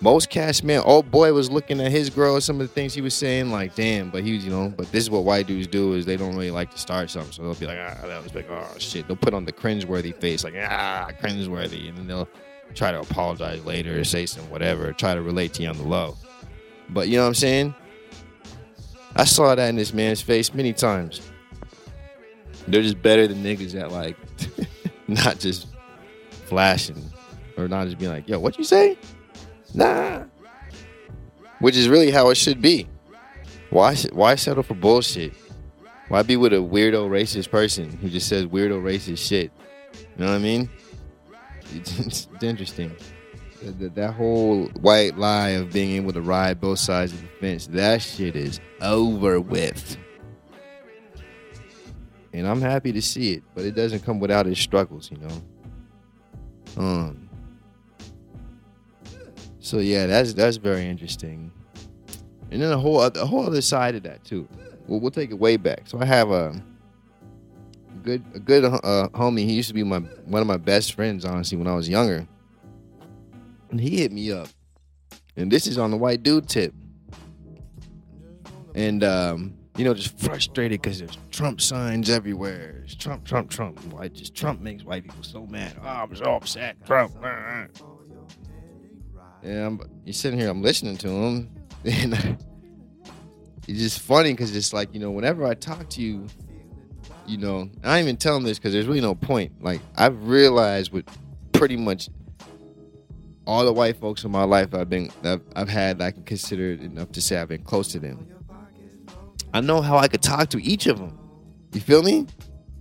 [0.00, 3.00] Most cash man, old boy was looking at his girl, some of the things he
[3.00, 5.66] was saying, like, damn, but he was, you know, but this is what white dudes
[5.66, 7.32] do is they don't really like to start something.
[7.32, 9.06] So they'll be like, ah, that was like, oh shit.
[9.06, 11.88] They'll put on the cringeworthy face, like, ah, cringeworthy.
[11.88, 12.28] And then they'll
[12.74, 15.84] try to apologize later or say some whatever, try to relate to you on the
[15.84, 16.16] low.
[16.90, 17.74] But you know what I'm saying?
[19.14, 21.22] I saw that in this man's face many times.
[22.68, 24.16] They're just better than niggas at like
[25.08, 25.68] not just
[26.30, 27.02] flashing
[27.56, 28.98] or not just being like, yo, what you say?
[29.76, 30.24] Nah.
[31.60, 32.88] Which is really how it should be.
[33.70, 35.34] Why why settle for bullshit?
[36.08, 39.52] Why be with a weirdo racist person who just says weirdo racist shit?
[39.92, 40.70] You know what I mean?
[41.74, 41.98] it's,
[42.32, 42.94] it's interesting.
[43.62, 47.66] That, that whole white lie of being able to ride both sides of the fence,
[47.68, 49.96] that shit is over with.
[52.32, 55.42] And I'm happy to see it, but it doesn't come without its struggles, you know.
[56.76, 57.25] Um.
[59.66, 61.50] So yeah, that's that's very interesting.
[62.52, 64.46] And then a whole a whole other side of that too.
[64.86, 65.88] We'll, we'll take it way back.
[65.88, 66.62] So I have a
[68.04, 69.40] good a good uh, homie.
[69.40, 72.28] He used to be my one of my best friends, honestly, when I was younger.
[73.72, 74.46] And he hit me up,
[75.36, 76.72] and this is on the white dude tip.
[78.76, 82.82] And um, you know, just frustrated because there's Trump signs everywhere.
[82.84, 83.84] It's Trump, Trump, Trump.
[83.86, 85.76] Why just Trump makes white people so mad?
[85.82, 86.76] Oh, I'm so upset.
[86.86, 87.16] Trump.
[89.42, 91.50] Yeah, I'm, you're sitting here, I'm listening to him.
[91.84, 92.38] And
[93.68, 96.26] it's just funny because it's like, you know, whenever I talk to you,
[97.26, 99.62] you know, I even tell him this because there's really no point.
[99.62, 101.04] Like, I've realized with
[101.52, 102.08] pretty much
[103.46, 106.72] all the white folks in my life I've been I've, I've had I can consider
[106.72, 108.26] enough to say I've been close to them.
[109.54, 111.16] I know how I could talk to each of them.
[111.72, 112.26] You feel me?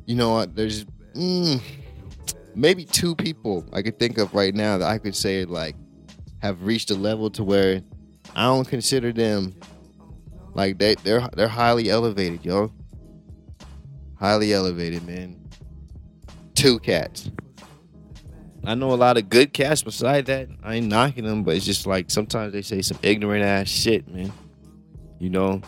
[0.05, 1.61] You know, there's mm,
[2.55, 5.75] maybe two people I could think of right now that I could say like
[6.45, 7.81] have reached a level to where
[8.35, 9.55] I don't consider them
[10.53, 12.71] like they they're they're highly elevated, yo.
[14.19, 15.35] Highly elevated, man.
[16.53, 17.29] Two cats.
[18.63, 20.47] I know a lot of good cats beside that.
[20.63, 24.07] I ain't knocking them, but it's just like sometimes they say some ignorant ass shit,
[24.07, 24.31] man.
[25.19, 25.61] You know?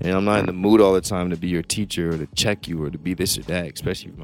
[0.00, 2.26] And I'm not in the mood all the time to be your teacher or to
[2.34, 4.14] check you or to be this or that, especially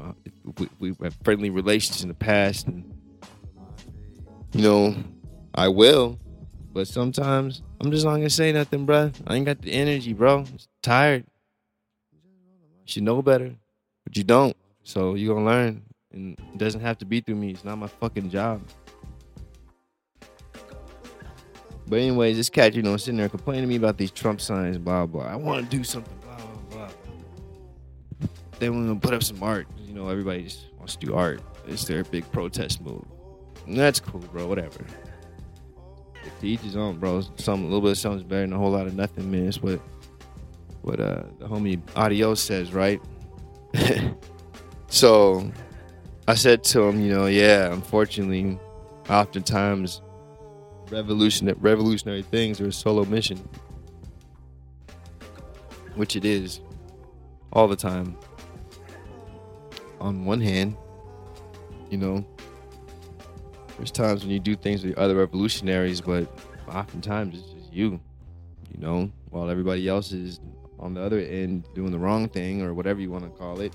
[0.45, 2.67] if we, we have friendly relations in the past.
[2.67, 2.83] And,
[4.53, 4.95] you know,
[5.57, 6.19] I will,
[6.71, 9.11] but sometimes I'm just not to say nothing, bro.
[9.25, 10.41] I ain't got the energy, bro.
[10.41, 10.47] I'm
[10.83, 11.25] tired.
[12.13, 13.55] You should know better,
[14.03, 14.55] but you don't.
[14.83, 15.81] So you're going to learn.
[16.13, 17.49] And it doesn't have to be through me.
[17.49, 18.61] It's not my fucking job.
[21.87, 24.77] But anyways, this cat, you know, sitting there complaining to me about these Trump signs,
[24.77, 25.23] blah blah.
[25.23, 26.89] I want to do something, blah blah blah.
[28.59, 29.67] Then we're gonna put up some art.
[29.79, 31.41] You know, everybody just wants to do art.
[31.65, 33.05] It's their big protest move.
[33.65, 34.47] And that's cool, bro.
[34.47, 34.85] Whatever.
[36.39, 37.23] To each his own, bro.
[37.37, 39.47] Some a little bit of something's better than a whole lot of nothing, man.
[39.47, 39.79] It's what
[40.81, 43.01] what uh the homie Audio says, right?
[44.87, 45.51] so
[46.27, 48.59] I said to him, you know, yeah, unfortunately,
[49.09, 50.01] oftentimes
[50.89, 53.37] revolutionary revolutionary things are a solo mission.
[55.95, 56.61] Which it is
[57.51, 58.17] all the time.
[59.99, 60.77] On one hand,
[61.89, 62.25] you know,
[63.77, 66.31] there's times when you do things with other revolutionaries, but
[66.67, 67.99] oftentimes it's just you,
[68.71, 70.39] you know, while everybody else is
[70.79, 73.73] on the other end doing the wrong thing or whatever you want to call it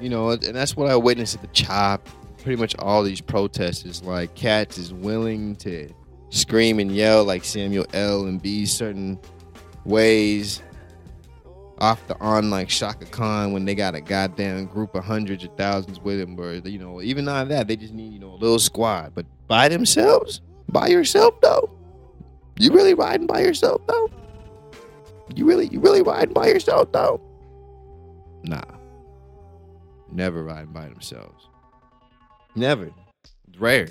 [0.00, 2.08] you know, and that's what I witnessed at the CHOP.
[2.42, 5.90] Pretty much all these protests is like cats is willing to
[6.30, 8.26] scream and yell like Samuel L.
[8.26, 9.18] and be certain
[9.84, 10.62] ways
[11.78, 15.56] off the on like Shaka Khan when they got a goddamn group of hundreds of
[15.56, 18.36] thousands with them, or you know, even not that, they just need you know a
[18.36, 19.12] little squad.
[19.14, 21.70] But by themselves, by yourself though,
[22.58, 24.10] you really riding by yourself though?
[25.34, 27.20] You really, you really riding by yourself though?
[28.44, 28.78] Nah
[30.10, 31.48] never riding by themselves.
[32.54, 32.90] Never.
[33.48, 33.88] It's rare.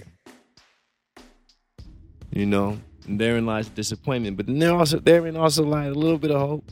[2.32, 4.38] You know, and therein lies disappointment.
[4.38, 6.72] But then there also therein also lies a little bit of hope.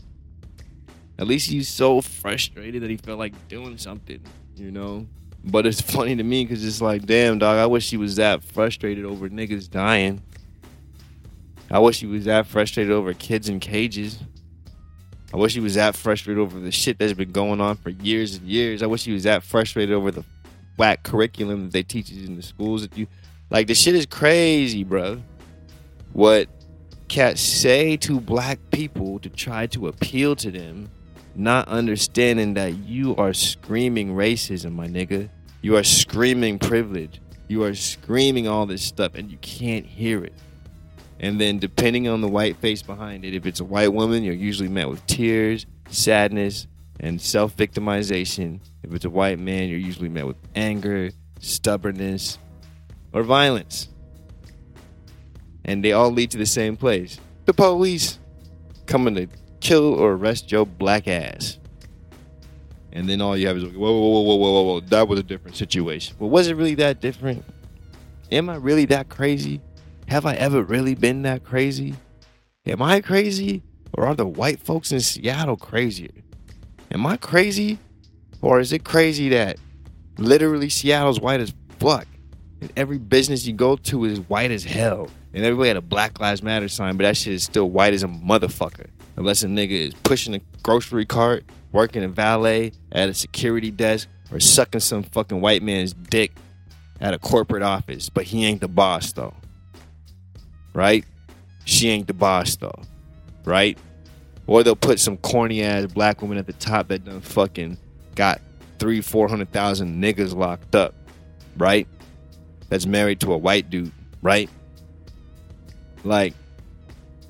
[1.17, 4.19] At least he's so frustrated that he felt like doing something,
[4.55, 5.07] you know.
[5.43, 8.43] But it's funny to me because it's like, damn, dog, I wish he was that
[8.43, 10.21] frustrated over niggas dying.
[11.69, 14.19] I wish he was that frustrated over kids in cages.
[15.33, 18.35] I wish he was that frustrated over the shit that's been going on for years
[18.35, 18.83] and years.
[18.83, 20.23] I wish he was that frustrated over the
[20.77, 23.07] whack curriculum that they teach you in the schools that you
[23.49, 25.21] like the shit is crazy, bro.
[26.13, 26.49] What
[27.07, 30.89] cats say to black people to try to appeal to them,
[31.35, 35.29] not understanding that you are screaming racism, my nigga.
[35.61, 37.21] You are screaming privilege.
[37.47, 40.33] You are screaming all this stuff and you can't hear it.
[41.19, 44.33] And then, depending on the white face behind it, if it's a white woman, you're
[44.33, 46.67] usually met with tears, sadness,
[46.99, 48.59] and self victimization.
[48.83, 52.37] If it's a white man, you're usually met with anger, stubbornness,
[53.13, 53.89] or violence.
[55.63, 58.19] And they all lead to the same place the police
[58.87, 59.27] coming to
[59.65, 61.57] kill or arrest your black ass.
[62.93, 65.19] And then all you have is, whoa, whoa, whoa, whoa, whoa, whoa, whoa, that was
[65.19, 66.15] a different situation.
[66.19, 67.43] But was it really that different?
[68.31, 69.59] Am I really that crazy?
[70.07, 71.95] Have I ever really been that crazy?
[72.67, 73.63] Am I crazy?
[73.93, 76.13] Or are the white folks in Seattle crazier?
[76.91, 77.79] Am I crazy?
[78.41, 79.57] Or is it crazy that
[80.19, 82.05] literally Seattle's white as fuck?
[82.61, 85.09] And every business you go to is white as hell.
[85.33, 88.03] And everybody had a Black Lives Matter sign, but that shit is still white as
[88.03, 88.89] a motherfucker.
[89.15, 94.07] Unless a nigga is pushing a grocery cart, working a valet at a security desk,
[94.31, 96.33] or sucking some fucking white man's dick
[96.99, 98.09] at a corporate office.
[98.09, 99.33] But he ain't the boss though
[100.75, 101.05] right?
[101.63, 102.79] She ain't the boss though,
[103.45, 103.79] right?
[104.45, 107.79] Or they'll put some corny ass black woman at the top that done fucking
[108.13, 108.41] got
[108.77, 110.93] three, four hundred thousand niggas locked up,
[111.57, 111.87] right?
[112.69, 114.49] That's married to a white dude, right?
[116.03, 116.35] Like,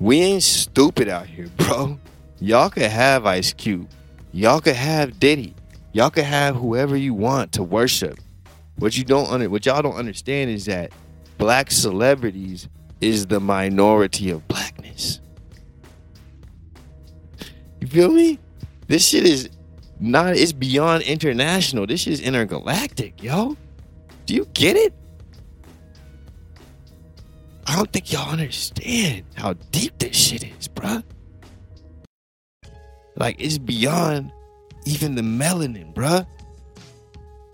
[0.00, 1.98] we ain't stupid out here, bro.
[2.40, 3.88] Y'all could have Ice Cube.
[4.32, 5.54] Y'all could have Diddy.
[5.92, 8.18] Y'all could have whoever you want to worship.
[8.78, 10.92] What you don't under, what y'all don't understand is that
[11.38, 12.68] black celebrities
[13.00, 15.20] is the minority of blackness.
[17.80, 18.38] You feel me?
[18.88, 19.48] This shit is
[19.98, 21.86] not it's beyond international.
[21.86, 23.56] This shit is intergalactic, yo.
[24.26, 24.92] Do you get it?
[27.66, 31.02] I don't think y'all understand how deep this shit is, bruh.
[33.16, 34.30] Like it's beyond
[34.84, 36.26] even the melanin, bruh.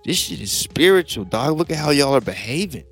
[0.05, 1.57] This shit is spiritual, dog.
[1.57, 2.85] Look at how y'all are behaving.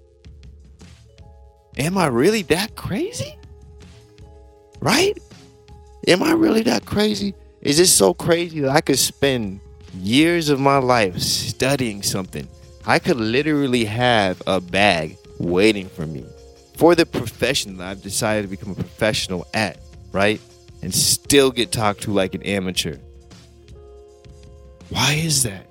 [1.76, 3.36] Am I really that crazy?
[4.80, 5.18] Right?
[6.08, 7.34] Am I really that crazy?
[7.60, 9.60] Is this so crazy that I could spend
[9.98, 12.48] years of my life studying something?
[12.86, 16.24] I could literally have a bag waiting for me
[16.80, 19.76] for the profession that I've decided to become a professional at,
[20.12, 20.40] right?
[20.80, 22.96] And still get talked to like an amateur.
[24.88, 25.66] Why is that?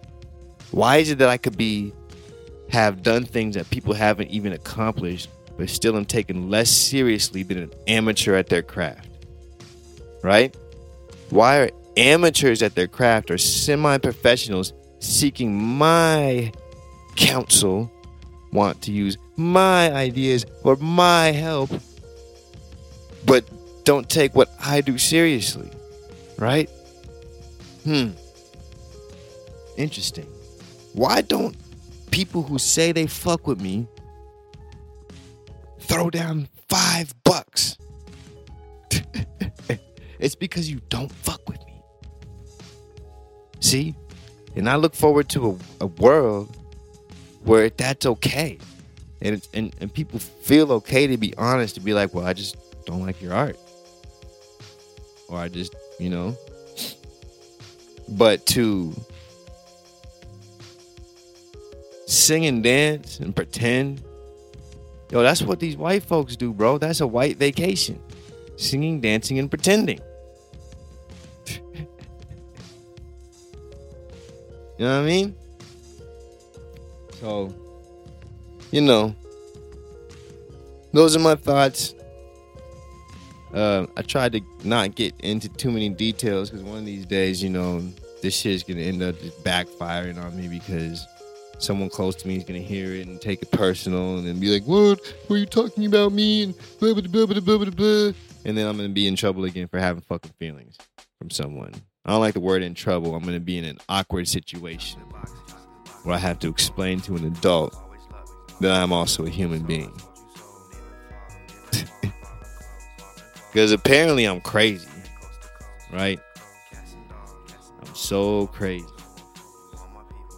[0.69, 1.93] Why is it that I could be
[2.69, 7.57] have done things that people haven't even accomplished, but still am taken less seriously than
[7.57, 9.09] an amateur at their craft?
[10.21, 10.55] Right?
[11.31, 16.51] Why are amateurs at their craft or semi-professionals seeking my
[17.15, 17.91] counsel
[18.51, 21.69] want to use my ideas or my help
[23.25, 23.43] but
[23.83, 25.69] don't take what I do seriously
[26.39, 26.69] right?
[27.83, 28.11] Hmm.
[29.77, 30.25] Interesting.
[30.93, 31.55] Why don't
[32.11, 33.87] people who say they fuck with me
[35.81, 37.77] throw down 5 bucks?
[40.19, 41.81] It's because you don't fuck with me.
[43.61, 43.95] See?
[44.57, 46.57] And I look forward to a, a world
[47.43, 48.57] where that's okay.
[49.21, 52.55] And, and, and people feel okay to be honest, to be like, well, I just
[52.85, 53.57] don't like your art.
[55.27, 56.37] Or I just, you know.
[58.07, 58.95] But to
[62.07, 64.01] sing and dance and pretend,
[65.11, 66.77] yo, that's what these white folks do, bro.
[66.77, 68.01] That's a white vacation.
[68.57, 69.99] Singing, dancing, and pretending.
[74.77, 75.35] You know what I mean?
[77.19, 77.53] So,
[78.71, 79.13] you know,
[80.93, 81.93] those are my thoughts.
[83.53, 87.41] Uh, I tried to not get into too many details because one of these days,
[87.43, 87.81] you know,
[88.21, 91.05] this shit is gonna end up just backfiring on me because
[91.57, 94.53] someone close to me is gonna hear it and take it personal and then be
[94.53, 94.99] like, "What?
[95.29, 98.13] Were you talking about me?" and blah blah blah blah blah blah,
[98.45, 100.77] and then I'm gonna be in trouble again for having fucking feelings
[101.17, 101.73] from someone.
[102.05, 103.13] I don't like the word in trouble.
[103.13, 105.01] I'm going to be in an awkward situation
[106.09, 107.77] where I have to explain to an adult
[108.61, 109.93] that I'm also a human being.
[113.51, 114.87] Because apparently I'm crazy,
[115.91, 116.19] right?
[117.81, 118.85] I'm so crazy.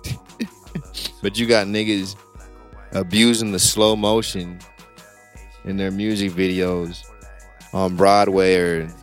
[1.22, 2.16] but you got niggas
[2.94, 4.60] abusing the slow motion
[5.66, 7.06] in their music videos
[7.74, 8.94] on Broadway or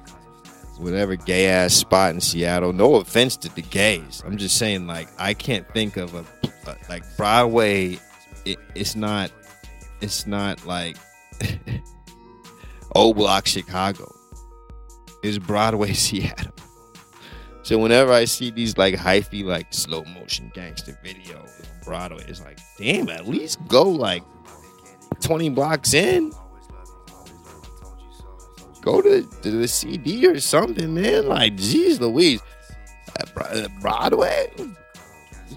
[0.79, 2.73] whatever gay ass spot in Seattle.
[2.73, 4.23] No offense to the gays.
[4.25, 6.25] I'm just saying, like, I can't think of a,
[6.67, 7.99] a like Broadway.
[8.45, 9.31] It, it's not.
[10.01, 10.97] It's not like
[12.95, 14.13] O Block Chicago.
[15.23, 16.53] It's Broadway Seattle.
[17.63, 22.43] So whenever I see these like hyphy, like slow motion gangster videos on Broadway, it's
[22.43, 24.23] like, damn, at least go like
[25.21, 26.33] 20 blocks in
[28.83, 31.27] go to, to the CD or something, man.
[31.29, 32.41] Like, geez, Louise,
[33.81, 34.51] Broadway,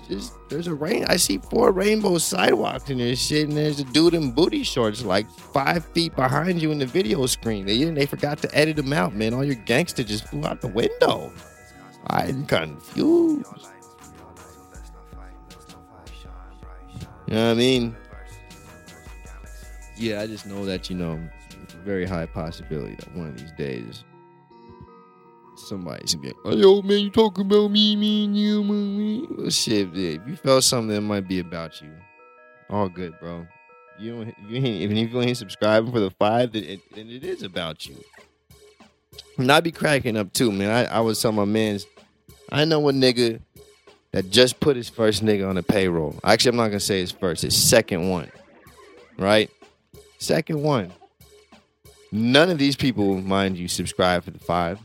[0.08, 1.06] just there's a rain.
[1.08, 5.04] I see four rainbow sidewalks in this shit, and there's a dude in booty shorts
[5.04, 7.66] like five feet behind you in the video screen.
[7.66, 9.34] They they forgot to edit them out, man.
[9.34, 11.32] All your gangster just flew out the window.
[12.08, 13.46] I'm confused.
[17.28, 17.96] You know what I mean?
[19.96, 21.20] Yeah, I just know that you know
[21.84, 24.04] very high possibility that one of these days
[25.58, 29.28] somebody's gonna be like, oh, yo, man, you talking about me, me, and you, me.
[29.30, 31.92] Well, shit, if you felt something that might be about you,
[32.70, 33.46] all good, bro.
[34.00, 37.10] You don't, you ain't, even if you ain't subscribing for the five, then it, then
[37.10, 37.96] it is about you.
[39.38, 40.70] And I be cracking up too, man.
[40.70, 41.86] I, I was telling my mans,
[42.52, 43.42] I know a nigga
[44.12, 46.20] that just put his first nigga on the payroll.
[46.24, 48.32] Actually, I'm not gonna say his first, his second one.
[49.18, 49.50] Right?
[50.18, 50.92] Second one.
[52.12, 54.80] None of these people, mind you, subscribe for the five.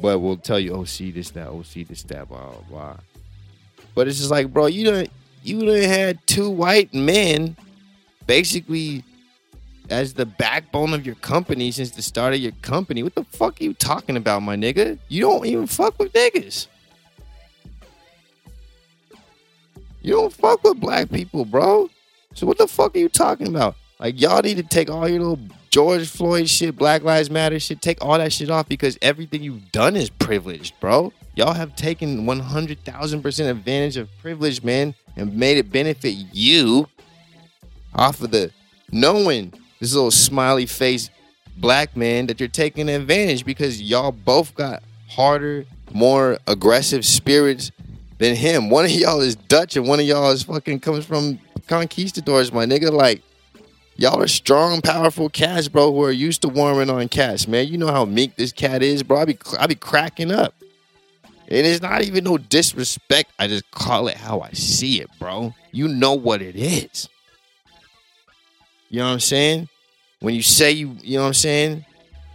[0.00, 2.96] But will tell you, oh, see this, that, oh, see this, that, blah, blah, blah.
[3.94, 5.10] But it's just like, bro, you don't,
[5.42, 7.56] you done had two white men
[8.26, 9.04] basically
[9.90, 13.02] as the backbone of your company since the start of your company.
[13.02, 14.98] What the fuck are you talking about, my nigga?
[15.08, 16.68] You don't even fuck with niggas.
[20.02, 21.90] You don't fuck with black people, bro.
[22.34, 23.76] So what the fuck are you talking about?
[23.98, 25.40] Like y'all need to take all your little
[25.74, 29.72] George Floyd shit, Black Lives Matter shit, take all that shit off because everything you've
[29.72, 31.12] done is privileged, bro.
[31.34, 36.86] Y'all have taken 100,000% advantage of privilege, man, and made it benefit you
[37.92, 38.52] off of the
[38.92, 41.10] knowing this little smiley face
[41.56, 47.72] black man that you're taking advantage because y'all both got harder, more aggressive spirits
[48.18, 48.70] than him.
[48.70, 52.64] One of y'all is Dutch and one of y'all is fucking comes from conquistadors, my
[52.64, 52.92] nigga.
[52.92, 53.24] Like,
[53.96, 57.68] y'all are strong, powerful cats, bro, who are used to warming on cats, man.
[57.68, 59.18] You know how meek this cat is, bro.
[59.18, 60.54] I be I be cracking up.
[61.46, 63.30] And it's not even no disrespect.
[63.38, 65.54] I just call it how I see it, bro.
[65.72, 67.08] You know what it is.
[68.88, 69.68] You know what I'm saying?
[70.20, 71.84] When you say you, you know what I'm saying?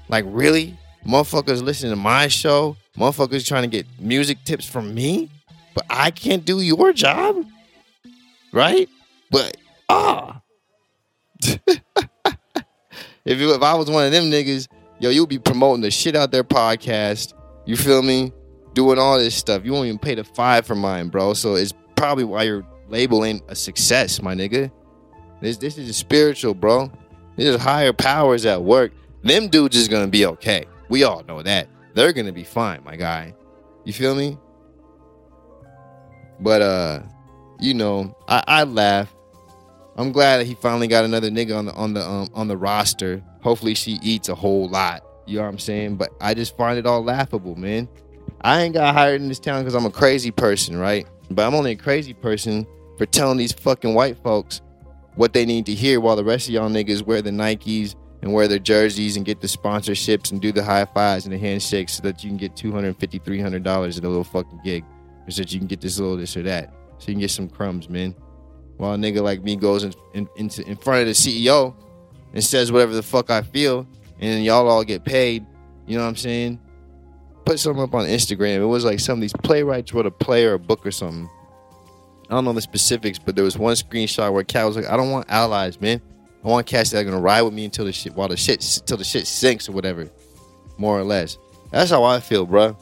[0.10, 0.78] Like, really?
[1.06, 2.78] Motherfuckers listen to my show.
[2.98, 5.30] Motherfuckers trying to get music tips from me.
[5.74, 7.46] But I can't do your job.
[8.52, 8.90] Right?
[9.32, 9.58] But,
[9.88, 10.39] ah.
[11.42, 14.68] If, you, if I was one of them niggas,
[15.00, 17.34] yo, you'll be promoting the shit out their podcast.
[17.66, 18.34] You feel me?
[18.74, 19.66] Doing all this stuff.
[19.66, 21.34] You won't even pay the five for mine, bro.
[21.34, 24.72] So it's probably why your label ain't a success, my nigga.
[25.42, 26.92] This this is spiritual, bro.
[27.36, 28.92] There's higher powers at work.
[29.24, 30.66] Them dudes is gonna be okay.
[30.90, 31.68] We all know that.
[31.94, 33.34] They're gonna be fine, my guy.
[33.86, 34.38] You feel me?
[36.40, 37.04] But uh,
[37.60, 39.14] you know, I, I laugh.
[40.00, 42.56] I'm glad that he finally got another nigga on the on the um, on the
[42.56, 43.22] roster.
[43.42, 45.04] Hopefully she eats a whole lot.
[45.28, 45.98] You know what I'm saying?
[45.98, 47.90] But I just find it all laughable, man.
[48.40, 51.06] I ain't got hired in this town because I'm a crazy person, right?
[51.30, 52.66] But I'm only a crazy person
[52.98, 54.62] for telling these fucking white folks
[55.16, 58.32] what they need to hear while the rest of y'all niggas wear the Nikes and
[58.32, 61.96] wear their jerseys and get the sponsorships and do the high fives and the handshakes
[61.98, 64.86] so that you can get $250, $300 at a little fucking gig.
[65.28, 66.74] Or so that you can get this little this or that.
[67.00, 68.16] So you can get some crumbs, man.
[68.80, 71.76] While a nigga like me goes in, in, in, in front of the CEO
[72.34, 73.86] and says whatever the fuck I feel,
[74.20, 75.46] and y'all all get paid.
[75.86, 76.60] You know what I'm saying?
[77.46, 78.56] Put something up on Instagram.
[78.56, 81.30] It was like some of these playwrights wrote a play or a book or something
[82.30, 84.96] I don't know the specifics, but there was one screenshot where Cat was like, "I
[84.96, 86.00] don't want allies, man.
[86.44, 88.62] I want cats that are gonna ride with me until the shit, while the shit,
[88.86, 90.08] till the shit sinks or whatever,
[90.78, 91.38] more or less."
[91.72, 92.78] That's how I feel, bro.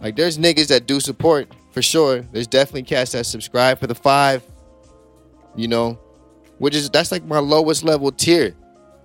[0.00, 2.20] Like, there's niggas that do support for sure.
[2.32, 4.44] There's definitely cats that subscribe for the five.
[5.54, 5.98] You know,
[6.58, 8.54] which is that's like my lowest level tier,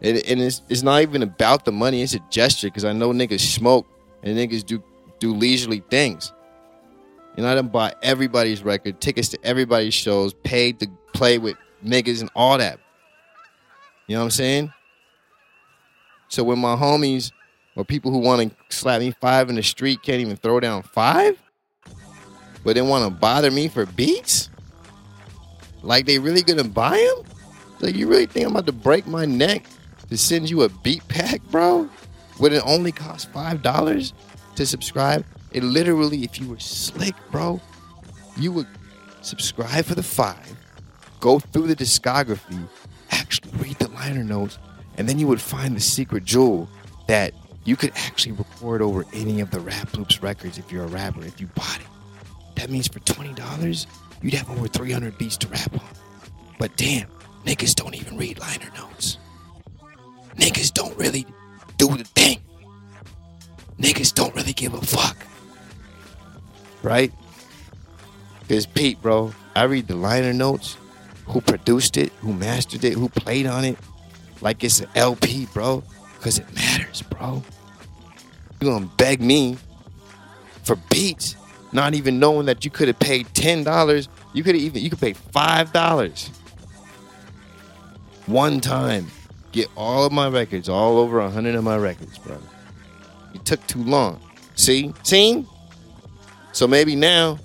[0.01, 2.01] and, and it's it's not even about the money.
[2.01, 3.87] It's a gesture because I know niggas smoke
[4.23, 4.83] and niggas do
[5.19, 6.33] do leisurely things.
[7.35, 12.21] And I done bought everybody's record, tickets to everybody's shows, paid to play with niggas
[12.21, 12.79] and all that.
[14.07, 14.73] You know what I'm saying?
[16.29, 17.31] So when my homies
[17.75, 20.81] or people who want to slap me five in the street can't even throw down
[20.81, 21.41] five,
[22.63, 24.49] but they want to bother me for beats,
[25.81, 27.25] like they really gonna buy them?
[27.79, 29.65] Like you really think I'm about to break my neck
[30.09, 31.89] to send you a beat pack, bro?
[32.39, 34.13] Would it only cost five dollars
[34.55, 35.25] to subscribe?
[35.51, 37.61] It literally, if you were slick, bro,
[38.37, 38.67] you would
[39.21, 40.55] subscribe for the five,
[41.19, 42.67] go through the discography,
[43.11, 44.57] actually read the liner notes,
[44.97, 46.69] and then you would find the secret jewel
[47.07, 50.87] that you could actually record over any of the Rap Loops records if you're a
[50.87, 51.87] rapper, if you bought it.
[52.55, 53.85] That means for $20,
[54.21, 55.89] you'd have over 300 beats to rap on.
[56.59, 57.07] But damn,
[57.45, 59.17] niggas don't even read liner notes.
[60.35, 61.25] Niggas don't really
[61.77, 62.39] do the thing.
[63.79, 65.17] Niggas don't really give a fuck
[66.87, 67.11] right?
[68.41, 70.77] Because Pete, bro, I read the liner notes,
[71.25, 73.77] who produced it, who mastered it, who played on it,
[74.41, 75.83] like it's an LP, bro,
[76.17, 77.43] because it matters, bro.
[78.61, 79.57] You gonna beg me
[80.63, 81.35] for beats,
[81.71, 84.09] not even knowing that you could have paid ten dollars.
[84.33, 86.29] You could even you could pay five dollars
[88.25, 89.07] one time.
[89.51, 92.37] Get all of my records, all over a hundred of my records, bro.
[93.33, 94.19] It took too long.
[94.55, 95.47] See, seen?
[96.51, 97.39] So maybe now,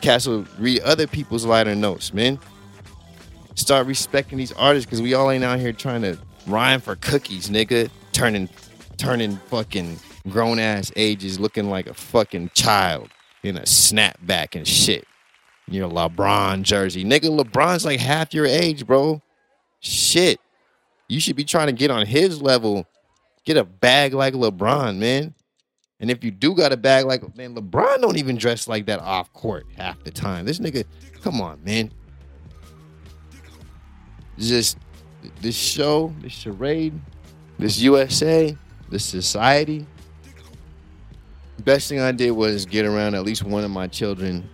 [0.00, 2.38] Castle read other people's liner notes, man.
[3.54, 7.48] Start respecting these artists because we all ain't out here trying to rhyme for cookies,
[7.48, 7.88] nigga.
[8.12, 8.48] Turning,
[8.96, 9.98] turning fucking
[10.28, 13.08] grown ass ages looking like a fucking child
[13.44, 15.06] in a snapback and shit.
[15.68, 17.38] Your LeBron jersey, nigga.
[17.38, 19.22] LeBron's like half your age, bro.
[19.80, 20.40] Shit,
[21.08, 22.86] you should be trying to get on his level.
[23.44, 25.34] Get a bag like LeBron, man.
[26.00, 29.00] And if you do got a bag like man, LeBron don't even dress like that
[29.00, 30.44] off court half the time.
[30.44, 30.84] This nigga,
[31.22, 31.90] come on, man.
[34.38, 34.78] Just
[35.40, 36.98] this show, this charade,
[37.58, 38.56] this USA,
[38.90, 39.86] this society.
[41.64, 44.48] Best thing I did was get around at least one of my children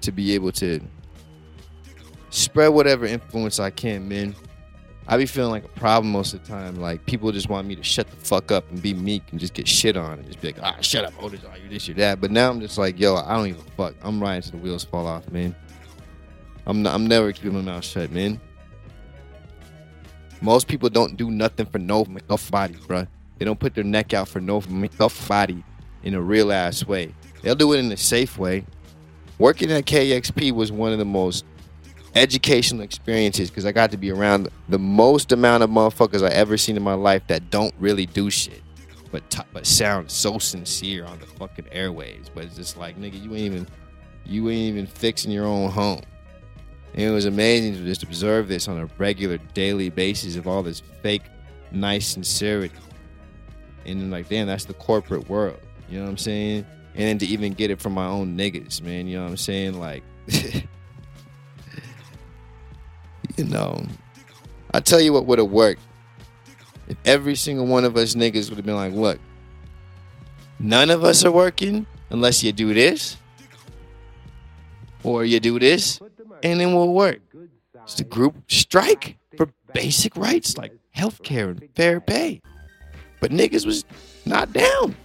[0.00, 0.80] to be able to
[2.30, 4.34] spread whatever influence I can, man.
[5.06, 6.76] I be feeling like a problem most of the time.
[6.76, 9.52] Like people just want me to shut the fuck up and be meek and just
[9.52, 11.86] get shit on and just be like, ah, shut up, oh this, oh, you this,
[11.86, 12.18] you that.
[12.20, 13.94] But now I'm just like, yo, I don't even fuck.
[14.02, 15.54] I'm riding till the wheels fall off, man.
[16.66, 18.40] I'm not, I'm never keeping my mouth shut, man.
[20.40, 23.06] Most people don't do nothing for no body, bruh.
[23.38, 24.60] They don't put their neck out for no
[25.28, 25.64] body
[26.02, 27.14] in a real ass way.
[27.42, 28.64] They'll do it in a safe way.
[29.38, 31.44] Working at KEXP was one of the most
[32.14, 36.56] educational experiences because I got to be around the most amount of motherfuckers I ever
[36.56, 38.62] seen in my life that don't really do shit,
[39.10, 42.30] but t- but sound so sincere on the fucking airways.
[42.32, 43.66] But it's just like nigga, you ain't even
[44.24, 46.02] you ain't even fixing your own home.
[46.94, 50.62] And it was amazing to just observe this on a regular daily basis of all
[50.62, 51.22] this fake
[51.70, 52.74] nice sincerity.
[53.86, 55.58] And then like, damn, that's the corporate world.
[55.92, 56.64] You know what I'm saying?
[56.94, 59.06] And then to even get it from my own niggas, man.
[59.06, 59.78] You know what I'm saying?
[59.78, 60.02] Like
[63.36, 63.84] you know,
[64.72, 65.82] I tell you what would have worked.
[66.88, 69.18] If every single one of us niggas would have been like, look,
[70.58, 73.18] none of us are working unless you do this,
[75.02, 76.00] or you do this,
[76.42, 77.20] and then we'll work.
[77.82, 82.40] It's the group strike for basic rights like health care and fair pay.
[83.20, 83.84] But niggas was
[84.24, 84.96] not down.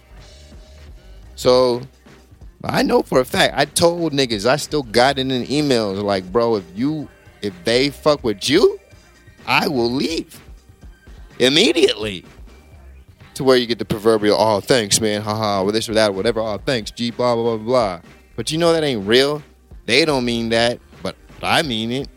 [1.38, 1.82] So
[2.64, 6.30] I know for a fact, I told niggas, I still got it in emails like,
[6.32, 7.08] bro, if you
[7.42, 8.80] if they fuck with you,
[9.46, 10.42] I will leave
[11.38, 12.24] immediately.
[13.34, 16.40] To where you get the proverbial, oh, thanks, man, haha, or this or that, whatever,
[16.40, 18.00] oh, thanks, G, blah, blah, blah, blah.
[18.34, 19.40] But you know that ain't real.
[19.86, 22.08] They don't mean that, but I mean it.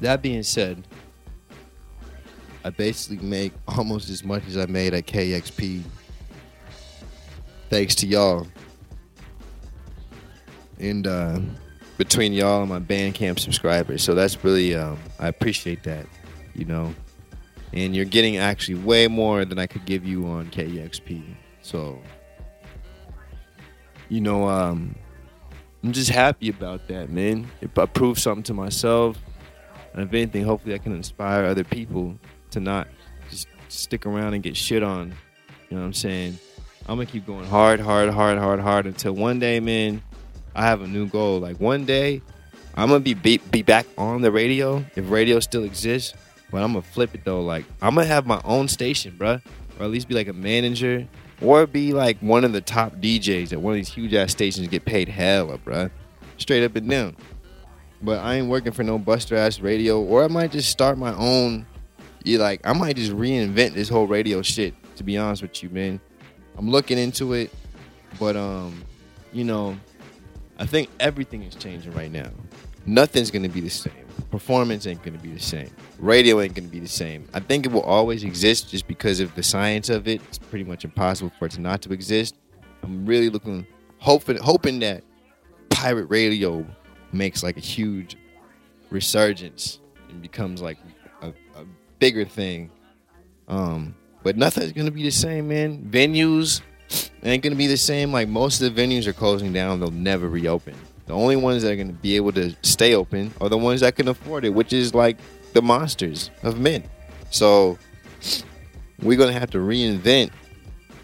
[0.00, 0.86] That being said,
[2.62, 5.82] I basically make almost as much as I made at KEXP.
[7.68, 8.46] Thanks to y'all.
[10.78, 11.40] And uh
[11.96, 14.02] between y'all and my Bandcamp subscribers.
[14.02, 16.06] So that's really, um, I appreciate that,
[16.54, 16.94] you know.
[17.72, 21.22] And you're getting actually way more than I could give you on KEXP.
[21.62, 21.98] So,
[24.08, 24.94] you know, um,
[25.82, 27.50] I'm just happy about that, man.
[27.60, 29.18] If I prove something to myself,
[29.92, 32.18] and if anything, hopefully I can inspire other people
[32.50, 32.88] to not
[33.30, 35.14] just stick around and get shit on.
[35.68, 36.38] You know what I'm saying?
[36.88, 40.02] I'm gonna keep going hard, hard, hard, hard, hard until one day, man,
[40.54, 41.40] I have a new goal.
[41.40, 42.22] Like one day,
[42.76, 46.14] I'm gonna be, be be back on the radio if radio still exists.
[46.50, 47.42] But I'm gonna flip it though.
[47.42, 49.42] Like I'm gonna have my own station, bruh.
[49.78, 51.08] or at least be like a manager,
[51.42, 54.68] or be like one of the top DJs at one of these huge ass stations.
[54.68, 55.90] Get paid hella, bruh.
[56.38, 57.16] straight up and down.
[58.00, 61.14] But I ain't working for no buster ass radio, or I might just start my
[61.14, 61.66] own.
[62.22, 64.74] You like I might just reinvent this whole radio shit.
[64.96, 66.00] To be honest with you, man,
[66.56, 67.52] I'm looking into it,
[68.18, 68.84] but um,
[69.32, 69.78] you know,
[70.58, 72.30] I think everything is changing right now.
[72.86, 73.92] Nothing's gonna be the same.
[74.30, 75.70] Performance ain't gonna be the same.
[75.98, 77.28] Radio ain't gonna be the same.
[77.34, 80.20] I think it will always exist just because of the science of it.
[80.28, 82.36] It's pretty much impossible for it to not to exist.
[82.82, 83.66] I'm really looking,
[83.98, 85.02] hoping, hoping that
[85.70, 86.66] pirate radio
[87.12, 88.16] makes like a huge
[88.90, 90.78] resurgence and becomes like
[91.22, 91.64] a, a
[91.98, 92.70] bigger thing.
[93.48, 93.94] Um,
[94.26, 95.88] but nothing's gonna be the same, man.
[95.88, 96.60] Venues,
[97.22, 98.10] ain't gonna be the same.
[98.10, 100.74] Like most of the venues are closing down; they'll never reopen.
[101.06, 103.94] The only ones that are gonna be able to stay open are the ones that
[103.94, 105.16] can afford it, which is like
[105.52, 106.82] the monsters of men.
[107.30, 107.78] So
[109.00, 110.32] we're gonna have to reinvent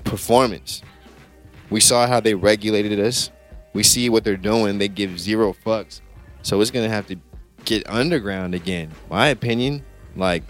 [0.02, 0.82] performance.
[1.70, 3.30] We saw how they regulated us.
[3.72, 4.78] We see what they're doing.
[4.78, 6.00] They give zero fucks.
[6.42, 7.16] So it's gonna have to
[7.66, 8.90] get underground again.
[9.08, 9.84] My opinion,
[10.16, 10.42] like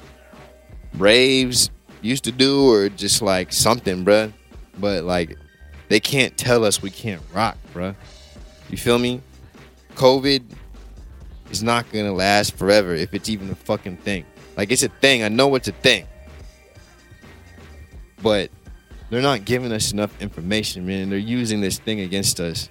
[0.94, 1.68] raves
[2.02, 4.32] used to do, or just like something, bruh
[4.78, 5.36] but like
[5.88, 7.94] they can't tell us we can't rock, bruh.
[8.70, 9.20] You feel me?
[9.94, 10.42] COVID
[11.50, 14.24] is not gonna last forever if it's even a fucking thing.
[14.56, 15.22] Like it's a thing.
[15.22, 16.06] I know it's a thing.
[18.22, 18.50] But
[19.10, 21.10] they're not giving us enough information, man.
[21.10, 22.68] They're using this thing against us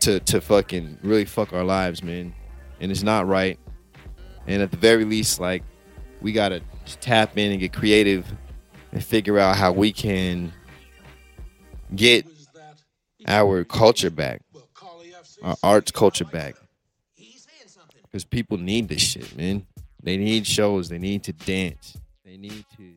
[0.00, 2.34] to to fucking really fuck our lives, man.
[2.80, 3.58] And it's not right.
[4.46, 5.62] And at the very least, like,
[6.20, 6.60] we gotta
[7.00, 8.26] tap in and get creative
[8.92, 10.52] and figure out how we can
[11.94, 12.26] get
[13.26, 14.42] our culture back,
[15.42, 16.54] our arts culture back.
[18.02, 19.66] Because people need this shit, man.
[20.02, 20.88] They need shows.
[20.88, 21.96] They need to dance.
[22.24, 22.94] They need to.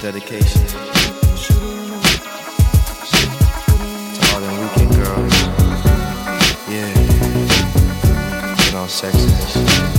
[0.00, 0.62] dedication.
[8.88, 9.97] sexiness.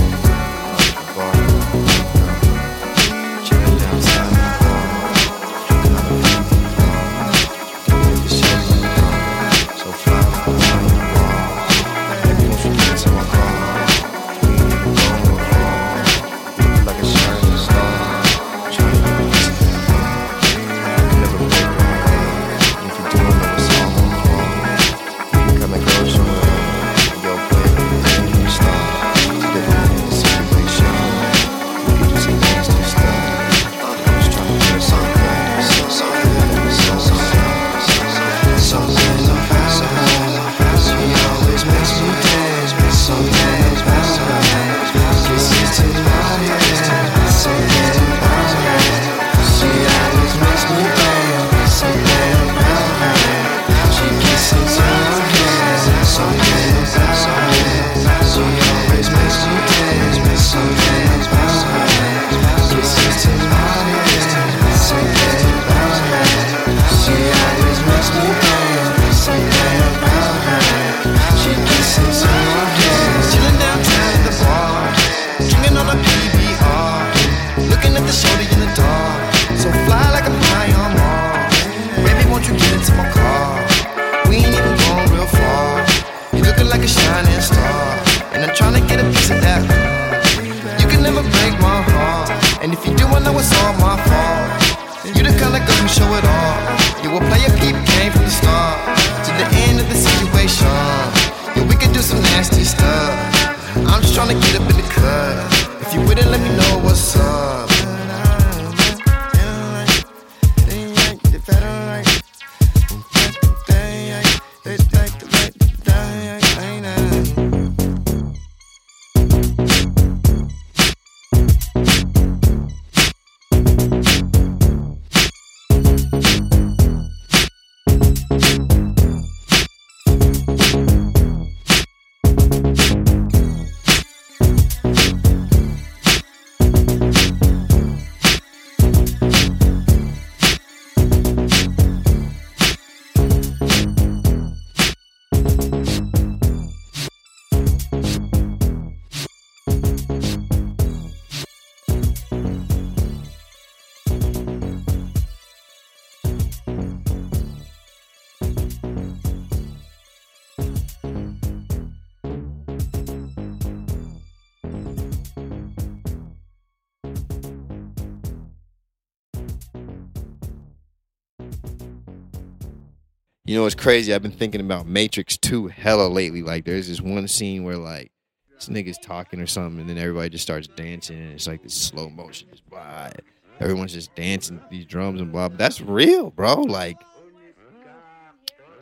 [173.50, 174.14] You know, it's crazy.
[174.14, 176.40] I've been thinking about Matrix 2 hella lately.
[176.40, 178.12] Like, there's this one scene where, like,
[178.54, 181.74] this nigga's talking or something, and then everybody just starts dancing, and it's like this
[181.74, 182.46] slow motion.
[182.52, 183.10] Just blah.
[183.58, 185.48] Everyone's just dancing these drums and blah.
[185.48, 186.60] That's real, bro.
[186.60, 187.02] Like,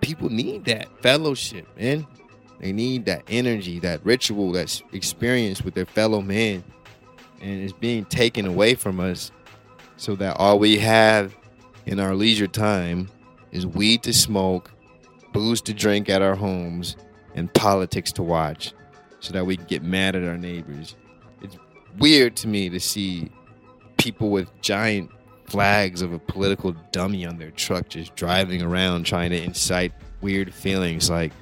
[0.02, 2.06] people need that fellowship, man.
[2.60, 6.62] They need that energy, that ritual, that experience with their fellow men.
[7.40, 9.32] And it's being taken away from us
[9.96, 11.34] so that all we have
[11.86, 13.08] in our leisure time
[13.52, 14.70] is weed to smoke,
[15.32, 16.96] booze to drink at our homes,
[17.34, 18.72] and politics to watch
[19.20, 20.96] so that we can get mad at our neighbors.
[21.42, 21.56] It's
[21.98, 23.30] weird to me to see
[23.96, 25.10] people with giant
[25.46, 30.52] flags of a political dummy on their truck just driving around trying to incite weird
[30.52, 31.32] feelings like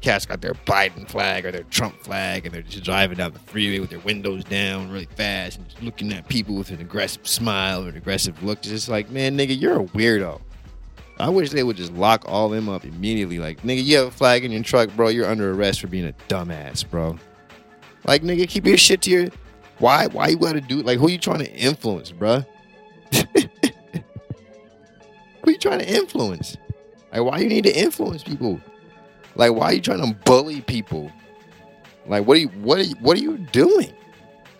[0.00, 3.38] cats got their Biden flag or their Trump flag and they're just driving down the
[3.40, 7.26] freeway with their windows down really fast and just looking at people with an aggressive
[7.26, 8.60] smile or an aggressive look.
[8.62, 10.40] Just like, man, nigga, you're a weirdo.
[11.20, 13.38] I wish they would just lock all them up immediately.
[13.38, 15.08] Like, nigga, you have a flag in your truck, bro.
[15.08, 17.18] You're under arrest for being a dumbass, bro.
[18.06, 19.28] Like, nigga, keep your shit to your.
[19.78, 20.06] Why?
[20.06, 20.82] Why you gotta do?
[20.82, 22.44] Like, who you trying to influence, bro?
[23.12, 23.24] who
[25.46, 26.56] you trying to influence?
[27.12, 28.60] Like, why you need to influence people?
[29.34, 31.10] Like, why are you trying to bully people?
[32.06, 32.48] Like, what are you?
[32.48, 32.94] What are you?
[33.00, 33.92] What are you doing?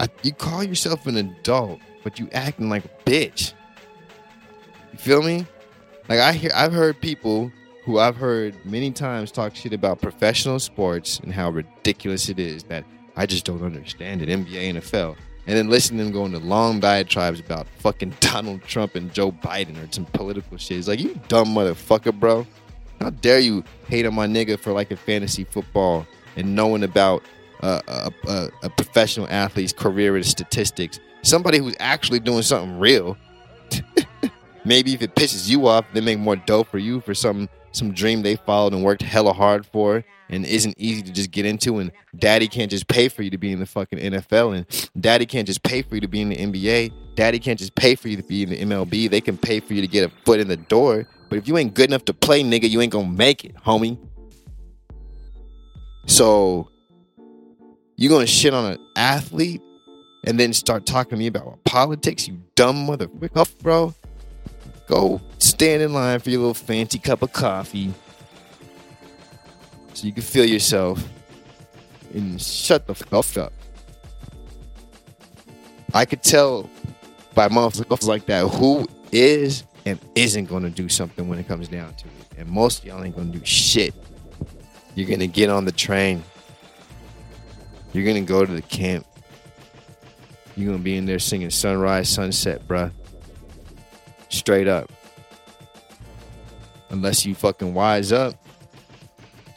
[0.00, 3.52] I, you call yourself an adult, but you acting like a bitch.
[4.92, 5.46] You feel me?
[6.08, 7.52] Like I hear, I've heard people
[7.84, 12.62] who I've heard many times talk shit about professional sports and how ridiculous it is
[12.64, 12.84] that
[13.16, 14.28] I just don't understand it.
[14.28, 18.94] NBA, NFL, and then listen to them go into long diatribes about fucking Donald Trump
[18.94, 20.78] and Joe Biden or some political shit.
[20.78, 22.46] It's like you dumb motherfucker, bro.
[23.00, 26.06] How dare you hate on my nigga for like a fantasy football
[26.36, 27.22] and knowing about
[27.60, 31.00] uh, a, a, a professional athlete's career and statistics?
[31.22, 33.16] Somebody who's actually doing something real.
[34.64, 37.92] maybe if it pisses you off, they make more dope for you for some some
[37.92, 41.78] dream they followed and worked hella hard for and isn't easy to just get into
[41.78, 45.26] and daddy can't just pay for you to be in the fucking NFL and daddy
[45.26, 46.92] can't just pay for you to be in the NBA.
[47.14, 49.10] Daddy can't just pay for you to be in the MLB.
[49.10, 51.06] They can pay for you to get a foot in the door.
[51.28, 53.98] But if you ain't good enough to play, nigga, you ain't gonna make it, homie.
[56.06, 56.70] So
[57.96, 59.60] you gonna shit on an athlete
[60.24, 63.94] and then start talking to me about politics, you dumb motherfucker, bro.
[64.88, 67.92] Go stand in line for your little fancy cup of coffee
[69.92, 71.06] so you can feel yourself
[72.14, 73.52] and shut the fuck up.
[75.92, 76.68] I could tell
[77.34, 81.68] by motherfuckers like that who is and isn't going to do something when it comes
[81.68, 82.38] down to it.
[82.38, 83.94] And most of y'all ain't going to do shit.
[84.94, 86.24] You're going to get on the train.
[87.92, 89.06] You're going to go to the camp.
[90.56, 92.90] You're going to be in there singing sunrise, sunset, bruh.
[94.28, 94.90] Straight up.
[96.90, 98.34] Unless you fucking wise up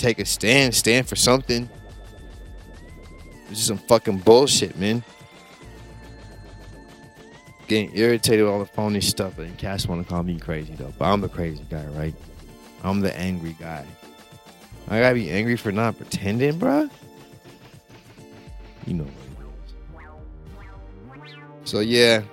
[0.01, 1.69] take a stand, stand for something.
[3.49, 5.03] This is some fucking bullshit, man.
[7.67, 10.93] Getting irritated with all the phony stuff, and cats want to call me crazy though.
[10.97, 12.15] But I'm the crazy guy, right?
[12.83, 13.85] I'm the angry guy.
[14.89, 16.89] I gotta be angry for not pretending, bruh.
[18.87, 19.07] You know.
[21.63, 22.23] So yeah,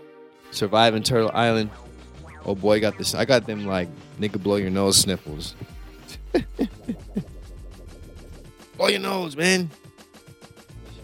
[0.51, 1.71] surviving Turtle Island.
[2.45, 3.15] Oh boy, got this.
[3.15, 3.89] I got them like
[4.21, 5.55] nigga blow your nose sniffles.
[8.77, 9.71] blow your nose, man.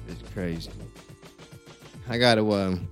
[0.09, 0.71] It's crazy.
[2.09, 2.89] I gotta um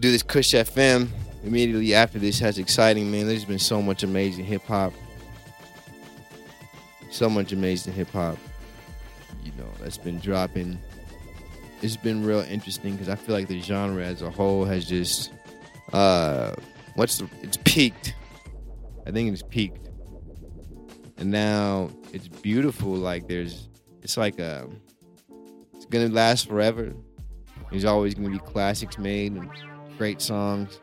[0.00, 1.08] do this Kush FM
[1.42, 2.40] immediately after this.
[2.40, 3.26] That's exciting, man.
[3.26, 4.92] There's been so much amazing hip hop.
[7.10, 8.38] So much amazing hip hop.
[9.42, 10.78] You know, that's been dropping.
[11.82, 15.32] It's been real interesting because I feel like the genre as a whole has just
[15.92, 16.54] uh
[16.98, 18.14] what's the it's peaked.
[19.06, 19.88] I think it's peaked.
[21.16, 22.90] And now it's beautiful.
[22.90, 23.68] Like there's
[24.02, 24.68] it's like a
[25.74, 26.92] it's gonna last forever.
[27.70, 29.48] There's always gonna be classics made and
[29.96, 30.80] great songs.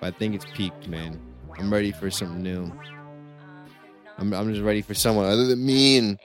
[0.00, 1.20] But I think it's peaked, man.
[1.56, 2.72] I'm ready for something new.
[4.18, 6.18] I'm I'm just ready for someone other than me and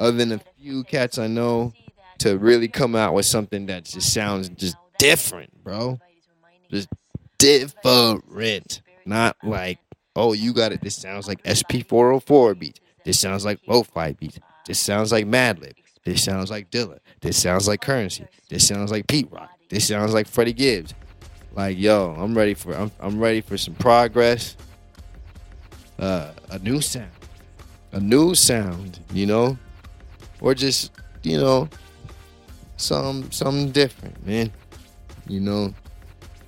[0.00, 1.72] other than a few cats I know
[2.18, 6.00] to really come out with something that just sounds just different, bro.
[6.70, 6.88] Just
[7.38, 8.82] different.
[9.06, 9.78] Not like,
[10.16, 10.80] oh, you got it.
[10.80, 12.80] This sounds like SP404 beats.
[13.04, 14.38] This sounds like lo-fi beats.
[14.66, 15.74] This sounds like Madlib.
[16.04, 16.98] This sounds like Dilla.
[17.20, 18.26] This sounds like Currency.
[18.48, 19.50] This sounds like Pete Rock.
[19.68, 20.94] This sounds like Freddie Gibbs.
[21.54, 24.56] Like, yo, I'm ready for I'm, I'm ready for some progress.
[25.98, 27.10] Uh, a new sound.
[27.92, 29.56] A new sound, you know?
[30.40, 30.90] Or just,
[31.22, 31.68] you know,
[32.76, 34.52] some something different, man.
[35.28, 35.74] You know?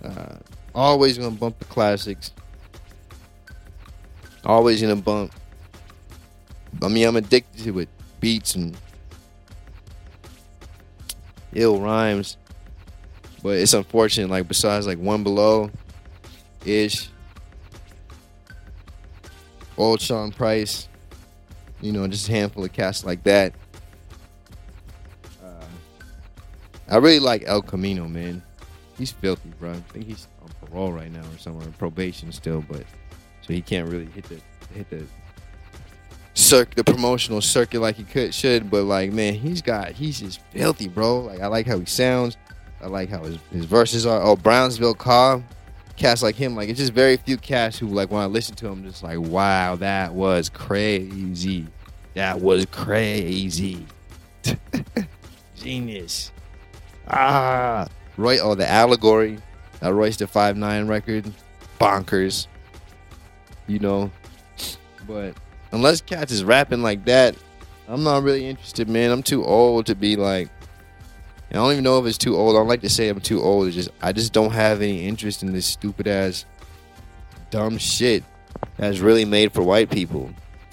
[0.05, 0.37] Uh,
[0.77, 2.33] always gonna bump the classics.
[4.45, 5.33] Always gonna bump.
[6.83, 7.89] I mean, I'm addicted to it.
[8.21, 8.77] Beats and
[11.55, 12.37] ill rhymes.
[13.43, 15.71] But it's unfortunate, like besides like one below
[16.65, 17.09] ish.
[19.79, 20.89] Old Sean Price,
[21.83, 23.53] you know, just a handful of cats like that.
[25.45, 25.67] Uh,
[26.89, 28.43] I really like El Camino, man.
[28.97, 29.73] He's filthy, bro.
[29.73, 32.85] I think he's on parole right now or somewhere, on probation still, but
[33.43, 34.41] so he can't really hit the
[34.75, 35.05] hit the
[36.35, 38.71] circ the promotional circuit like he could should.
[38.71, 41.21] But like, man, he's got he's just filthy, bro.
[41.21, 42.37] Like I like how he sounds.
[42.81, 44.23] I like how his, his verses are.
[44.23, 45.43] Oh, Brownsville Cobb,
[45.97, 46.55] cast like him.
[46.55, 49.19] Like it's just very few casts who like when I listen to him, just like
[49.19, 51.67] wow, that was crazy.
[52.15, 53.87] That was crazy.
[55.57, 56.33] Genius.
[57.09, 57.87] Ah,
[58.17, 58.39] Roy.
[58.39, 59.39] Oh, the allegory.
[59.81, 61.31] That Royce the Five Nine record,
[61.81, 62.47] bonkers.
[63.67, 64.11] You know,
[65.07, 65.35] but
[65.73, 67.37] unless Cats is rapping like that,
[67.89, 69.11] I'm not really interested, man.
[69.11, 70.49] I'm too old to be like.
[71.51, 72.57] I don't even know if it's too old.
[72.57, 73.69] I don't like to say I'm too old.
[73.69, 76.45] It's just I just don't have any interest in this stupid ass,
[77.51, 78.25] dumb shit
[78.77, 80.31] that's really made for white people.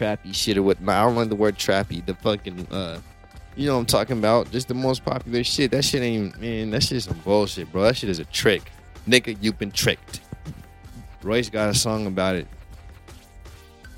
[0.00, 0.78] trappy shit or what?
[0.86, 2.04] I don't like the word trappy.
[2.04, 3.00] The fucking, uh,
[3.60, 4.50] you know what I'm talking about?
[4.50, 5.70] Just the most popular shit.
[5.70, 6.70] That shit ain't man.
[6.70, 7.82] That shit's some bullshit, bro.
[7.82, 8.72] That shit is a trick,
[9.06, 9.36] nigga.
[9.38, 10.22] You've been tricked.
[11.22, 12.48] Royce got a song about it.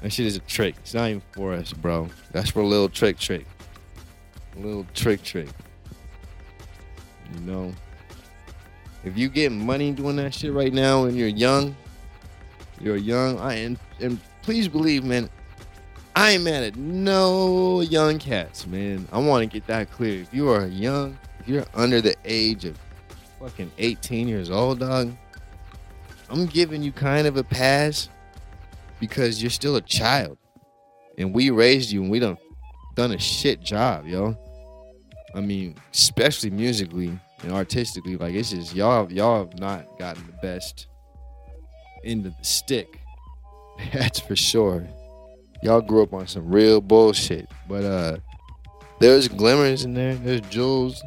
[0.02, 0.74] That shit is a trick.
[0.78, 2.08] It's not even for us, bro.
[2.32, 3.46] That's for a little trick trick.
[4.56, 5.48] Little trick trick.
[7.32, 7.72] You know?
[9.04, 11.76] If you get money doing that shit right now and you're young,
[12.80, 15.30] you're young, I and, and please believe, man,
[16.14, 19.08] I ain't mad at no young cats, man.
[19.12, 20.20] I want to get that clear.
[20.20, 22.78] If you are young, if you're under the age of
[23.40, 25.12] fucking 18 years old, dog,
[26.28, 28.10] I'm giving you kind of a pass
[29.00, 30.36] because you're still a child.
[31.16, 32.36] And we raised you and we done
[32.94, 34.36] done a shit job, yo.
[35.34, 40.46] I mean, especially musically and artistically, like it's just y'all y'all have not gotten the
[40.46, 40.88] best
[42.04, 43.00] end of the stick.
[43.92, 44.86] That's for sure.
[45.62, 47.48] Y'all grew up on some real bullshit.
[47.68, 48.16] But uh
[49.02, 50.14] there's glimmers in there.
[50.14, 51.02] There's jewels.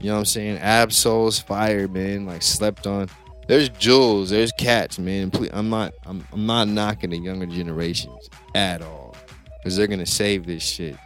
[0.00, 0.58] You know what I'm saying?
[0.58, 2.24] Absol's fire, man.
[2.24, 3.08] Like slept on.
[3.48, 4.30] There's jewels.
[4.30, 5.30] There's cats, man.
[5.30, 5.92] Please, I'm not.
[6.06, 6.24] I'm.
[6.32, 9.16] I'm not knocking the younger generations at all,
[9.58, 10.96] because they're gonna save this shit.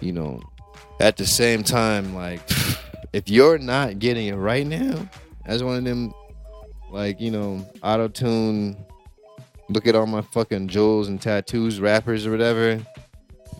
[0.00, 0.42] You know.
[1.00, 2.40] At the same time, like,
[3.12, 5.08] if you're not getting it right now,
[5.46, 6.12] as one of them,
[6.90, 8.76] like, you know, auto tune,
[9.72, 12.80] look at all my fucking jewels and tattoos, rappers or whatever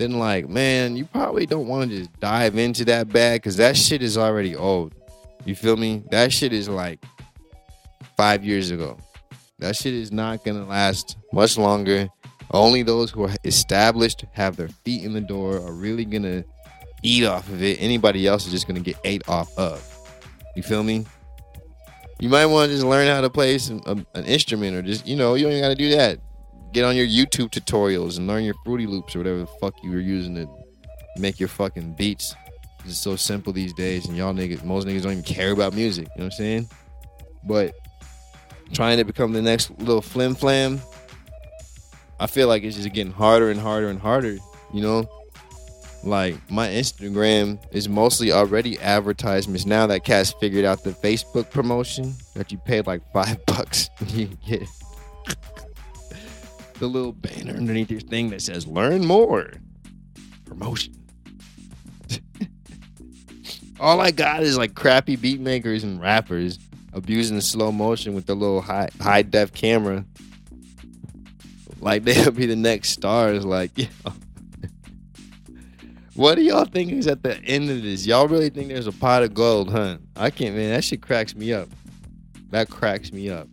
[0.00, 3.76] then like, man, you probably don't want to just dive into that bag because that
[3.76, 4.94] shit is already old.
[5.44, 6.02] You feel me?
[6.10, 7.04] That shit is like
[8.16, 8.96] five years ago.
[9.58, 12.08] That shit is not gonna last much longer.
[12.50, 16.44] Only those who are established, have their feet in the door, are really gonna
[17.02, 17.76] eat off of it.
[17.80, 19.86] Anybody else is just gonna get ate off of.
[20.56, 21.04] You feel me?
[22.20, 25.06] You might want to just learn how to play some, a, an instrument, or just
[25.06, 26.20] you know, you don't even got to do that
[26.72, 29.90] get on your YouTube tutorials and learn your Fruity Loops or whatever the fuck you
[29.90, 30.48] were using to
[31.16, 32.34] make your fucking beats.
[32.84, 36.08] It's so simple these days, and y'all niggas, most niggas don't even care about music.
[36.16, 36.68] You know what I'm saying?
[37.44, 37.74] But
[38.72, 40.80] trying to become the next little flim flam,
[42.18, 44.38] I feel like it's just getting harder and harder and harder.
[44.72, 45.10] You know,
[46.02, 49.66] like my Instagram is mostly already advertisements.
[49.66, 54.28] Now that cat's figured out the Facebook promotion that you paid like five bucks, you
[54.46, 54.66] get
[56.78, 59.52] the little banner underneath your thing that says "Learn more."
[60.46, 60.94] Promotion.
[63.80, 66.58] All I got is like crappy beat makers and rappers
[66.92, 70.04] abusing slow motion with the little high high def camera.
[71.80, 73.44] Like they'll be the next stars.
[73.44, 73.88] Like, yeah.
[76.20, 78.04] What do y'all think is at the end of this?
[78.04, 79.96] Y'all really think there's a pot of gold, huh?
[80.14, 80.68] I can't, man.
[80.70, 81.66] That shit cracks me up.
[82.50, 83.48] That cracks me up.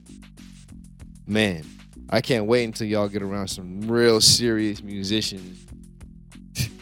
[1.25, 1.63] Man,
[2.09, 5.65] I can't wait until y'all get around some real serious musicians.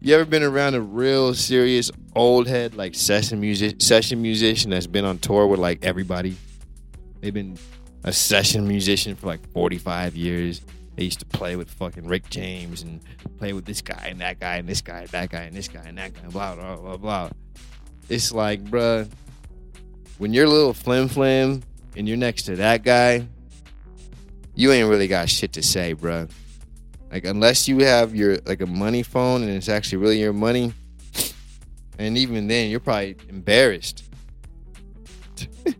[0.00, 4.86] you ever been around a real serious old head like session music session musician that's
[4.86, 6.34] been on tour with like everybody?
[7.20, 7.58] They've been
[8.04, 10.62] a session musician for like 45 years.
[10.96, 13.00] They used to play with fucking Rick James and
[13.38, 15.68] play with this guy and that guy and this guy and that guy and this
[15.68, 17.30] guy and that guy, blah blah blah blah.
[18.08, 19.08] It's like, bruh,
[20.18, 21.62] when you're little flim flam
[21.96, 23.26] and you're next to that guy,
[24.54, 26.26] you ain't really got shit to say, bro.
[27.10, 30.72] Like unless you have your like a money phone and it's actually really your money,
[31.98, 34.04] and even then you're probably embarrassed.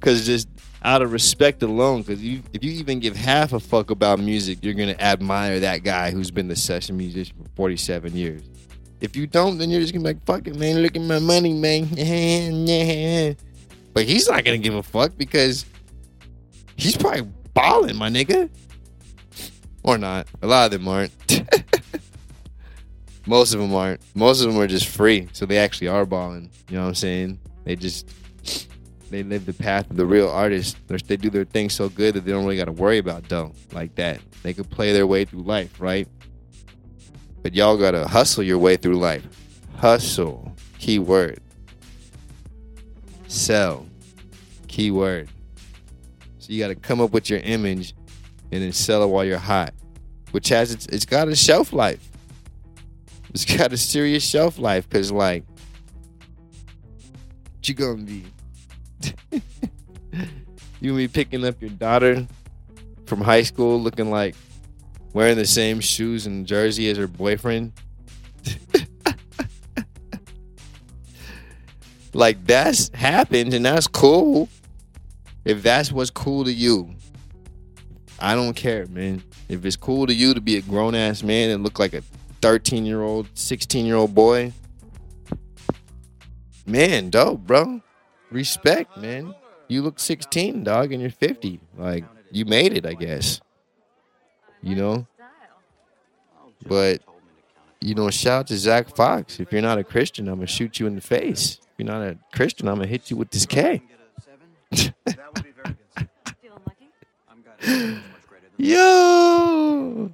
[0.00, 0.48] Cause just
[0.84, 4.74] out of respect alone, because if you even give half a fuck about music, you're
[4.74, 8.42] gonna admire that guy who's been the session musician for 47 years.
[9.00, 11.18] If you don't, then you're just gonna be like, fuck it, man, look at my
[11.18, 13.36] money, man.
[13.94, 15.66] But he's not gonna give a fuck because
[16.76, 18.48] he's probably balling, my nigga.
[19.82, 20.28] Or not.
[20.40, 21.12] A lot of them aren't.
[23.26, 24.00] Most of them aren't.
[24.14, 26.50] Most of them are just free, so they actually are balling.
[26.68, 27.38] You know what I'm saying?
[27.64, 28.08] They just
[29.12, 30.76] they live the path of the real artist.
[30.88, 33.52] They do their thing so good that they don't really got to worry about dough
[33.72, 34.20] like that.
[34.42, 36.08] They could play their way through life, right?
[37.42, 39.26] But y'all gotta hustle your way through life.
[39.76, 41.40] Hustle, key word.
[43.26, 43.86] Sell.
[44.68, 45.28] Keyword.
[46.38, 47.94] So you got to come up with your image
[48.50, 49.74] and then sell it while you're hot,
[50.30, 52.10] which has its, it's got a shelf life.
[53.34, 55.44] It's got a serious shelf life because, like,
[57.64, 58.24] you gonna be?
[60.80, 62.26] you be picking up your daughter
[63.06, 64.34] from high school looking like
[65.12, 67.72] wearing the same shoes and jersey as her boyfriend?
[72.14, 74.48] Like that's happened and that's cool.
[75.44, 76.94] If that's what's cool to you,
[78.18, 79.22] I don't care, man.
[79.48, 82.02] If it's cool to you to be a grown ass man and look like a
[82.42, 84.52] 13 year old, 16 year old boy,
[86.66, 87.80] man, dope, bro.
[88.32, 89.34] Respect, man.
[89.68, 91.60] You look 16, dog, and you're 50.
[91.78, 93.40] Like, you made it, I guess.
[94.62, 95.06] You know?
[96.66, 97.02] But,
[97.80, 99.40] you know, shout out to Zach Fox.
[99.40, 102.02] If you're not a Christian, I'm to shoot you in the face If you're not
[102.02, 103.82] a Christian, I'm gonna hit you with this K.
[108.58, 110.10] Yo,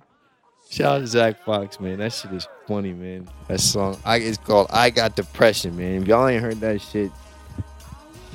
[0.70, 1.98] shout out to Zach Fox, man.
[1.98, 3.28] That shit is funny, man.
[3.48, 6.02] That song, I it's called "I Got Depression," man.
[6.02, 7.10] If y'all ain't heard that shit,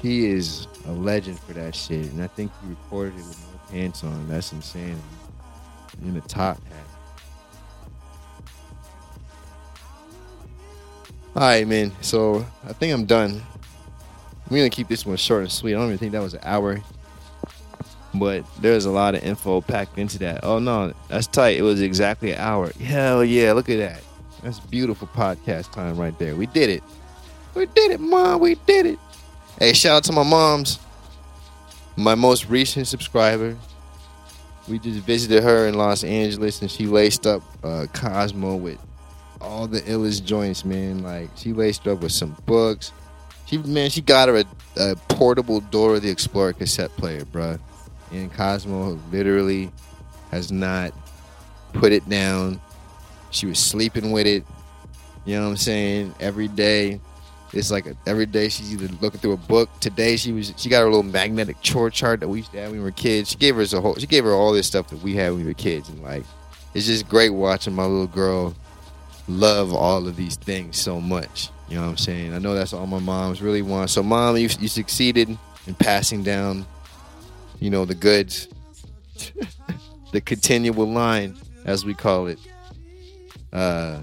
[0.03, 2.11] he is a legend for that shit.
[2.11, 4.27] And I think he recorded it with no pants on.
[4.27, 5.01] That's insane.
[6.03, 6.85] In a top hat.
[11.35, 11.91] All right, man.
[12.01, 13.41] So I think I'm done.
[14.49, 15.73] We're gonna keep this one short and sweet.
[15.73, 16.81] I don't even think that was an hour,
[18.13, 20.43] but there's a lot of info packed into that.
[20.43, 21.57] Oh no, that's tight.
[21.57, 22.71] It was exactly an hour.
[22.79, 23.53] Hell yeah!
[23.53, 24.01] Look at that.
[24.43, 26.35] That's beautiful podcast time right there.
[26.35, 26.83] We did it.
[27.55, 28.41] We did it, mom.
[28.41, 28.99] We did it.
[29.63, 30.77] Hey, shout out to my moms.
[31.95, 33.55] My most recent subscriber.
[34.67, 38.77] We just visited her in Los Angeles, and she laced up uh, Cosmo with
[39.39, 41.01] all the illest joints, man.
[41.01, 42.91] Like she laced up with some books.
[43.45, 44.45] She man, she got her a,
[44.75, 47.57] a portable Dora the Explorer cassette player, bruh.
[48.11, 49.71] And Cosmo literally
[50.31, 50.93] has not
[51.71, 52.59] put it down.
[53.31, 54.43] She was sleeping with it.
[55.23, 56.15] You know what I'm saying?
[56.19, 56.99] Every day.
[57.53, 59.69] It's like every day she's either looking through a book.
[59.79, 62.71] Today she was she got her little magnetic chore chart that we used to have
[62.71, 63.29] when we were kids.
[63.29, 65.41] She gave us a whole she gave her all this stuff that we had when
[65.41, 66.23] we were kids and like
[66.73, 68.55] it's just great watching my little girl
[69.27, 71.49] love all of these things so much.
[71.69, 72.33] You know what I'm saying?
[72.33, 73.89] I know that's all my moms really want.
[73.89, 75.29] So, mom, you, you succeeded
[75.65, 76.65] in passing down,
[77.59, 78.49] you know, the goods,
[80.11, 81.35] the continual line,
[81.65, 82.39] as we call it.
[83.51, 84.01] Uh,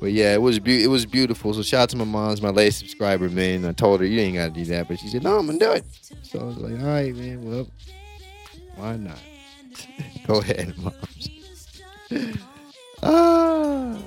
[0.00, 1.54] but yeah, it was be- it was beautiful.
[1.54, 3.64] So shout out to my mom's my latest subscriber, man.
[3.64, 5.72] I told her you ain't gotta do that, but she said no, I'm gonna do
[5.72, 5.84] it.
[6.22, 7.44] So I was like, all right, man.
[7.44, 7.68] Well,
[8.76, 9.18] why not?
[10.26, 11.28] Go ahead, moms.
[13.02, 13.98] ah.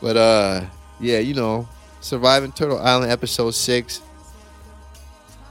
[0.00, 0.64] But uh,
[1.00, 1.68] yeah, you know,
[2.00, 4.00] surviving Turtle Island episode six.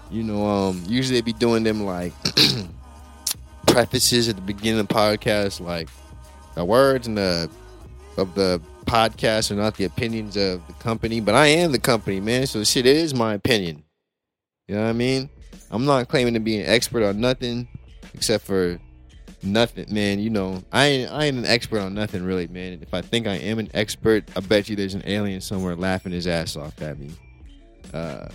[0.10, 2.12] You know, um, usually they be doing them like
[3.68, 5.88] prefaces at the beginning of the podcast, like
[6.56, 7.50] the words and the
[8.18, 8.62] of the
[8.92, 12.46] podcast are not the opinions of the company, but I am the company, man.
[12.46, 13.86] So shit, it is my opinion.
[14.68, 15.30] You know what I mean?
[15.70, 17.70] I'm not claiming to be an expert on nothing
[18.14, 18.78] except for
[19.42, 20.20] nothing, man.
[20.20, 22.80] You know, I ain't I ain't an expert on nothing really, man.
[22.82, 26.12] If I think I am an expert, I bet you there's an alien somewhere laughing
[26.12, 27.12] his ass off at me.
[27.94, 28.28] Uh,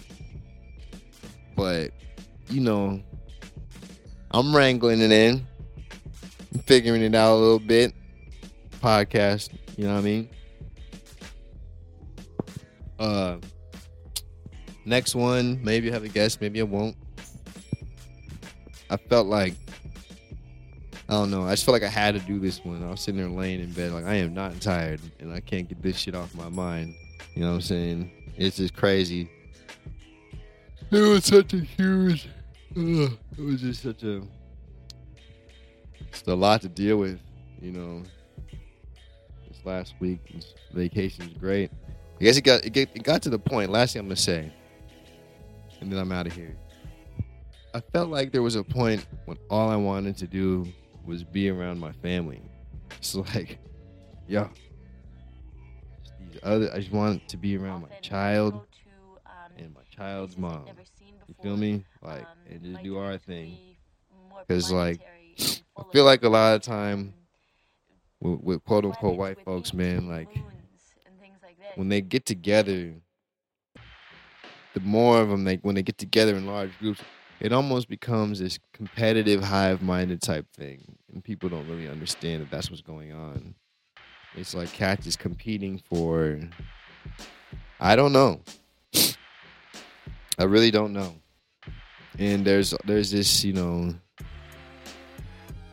[1.54, 1.90] but
[2.48, 3.02] you know,
[4.30, 5.46] I'm wrangling it in,
[6.54, 7.92] I'm figuring it out a little bit.
[8.80, 10.28] Podcast, you know what I mean?
[12.99, 13.36] Uh,
[14.84, 16.97] next one, maybe I have a guess, maybe I won't.
[18.88, 19.55] I felt like
[21.09, 21.44] I don't know.
[21.44, 22.82] I just felt like I had to do this one.
[22.82, 25.68] I was sitting there laying in bed, like I am not tired, and I can't
[25.68, 26.97] get this shit off my mind.
[27.34, 28.32] You know what I'm saying?
[28.36, 29.30] It's just crazy.
[30.90, 32.28] It was such a huge.
[32.74, 34.22] It was just such a.
[36.01, 37.20] It's a lot to deal with,
[37.61, 38.03] you know.
[39.49, 41.70] This last week, this vacation was great.
[42.18, 43.70] I guess it got it, get, it got to the point.
[43.70, 44.50] Last thing I'm gonna say,
[45.80, 46.56] and then I'm out of here.
[47.74, 50.66] I felt like there was a point when all I wanted to do
[51.04, 52.40] was be around my family.
[52.96, 53.58] It's like,
[54.26, 54.48] yo,
[56.18, 56.72] these other.
[56.72, 58.62] I just wanted to be around my child
[59.58, 60.64] and my child's mom.
[61.26, 61.84] You feel me?
[62.02, 63.58] Like, and just do our thing.
[64.48, 65.00] Cause like,
[65.76, 67.12] I feel like a lot of time
[68.20, 70.28] with, with quote unquote white folks, man, like
[71.77, 72.95] when they get together,
[74.74, 77.01] the more of them they when they get together in large groups,
[77.41, 82.70] it almost becomes this competitive hive-minded type thing and people don't really understand that that's
[82.70, 83.55] what's going on.
[84.35, 86.41] It's like cats is competing for
[87.79, 88.41] i don't know.
[90.39, 91.14] I really don't know.
[92.18, 93.95] And there's there's this you know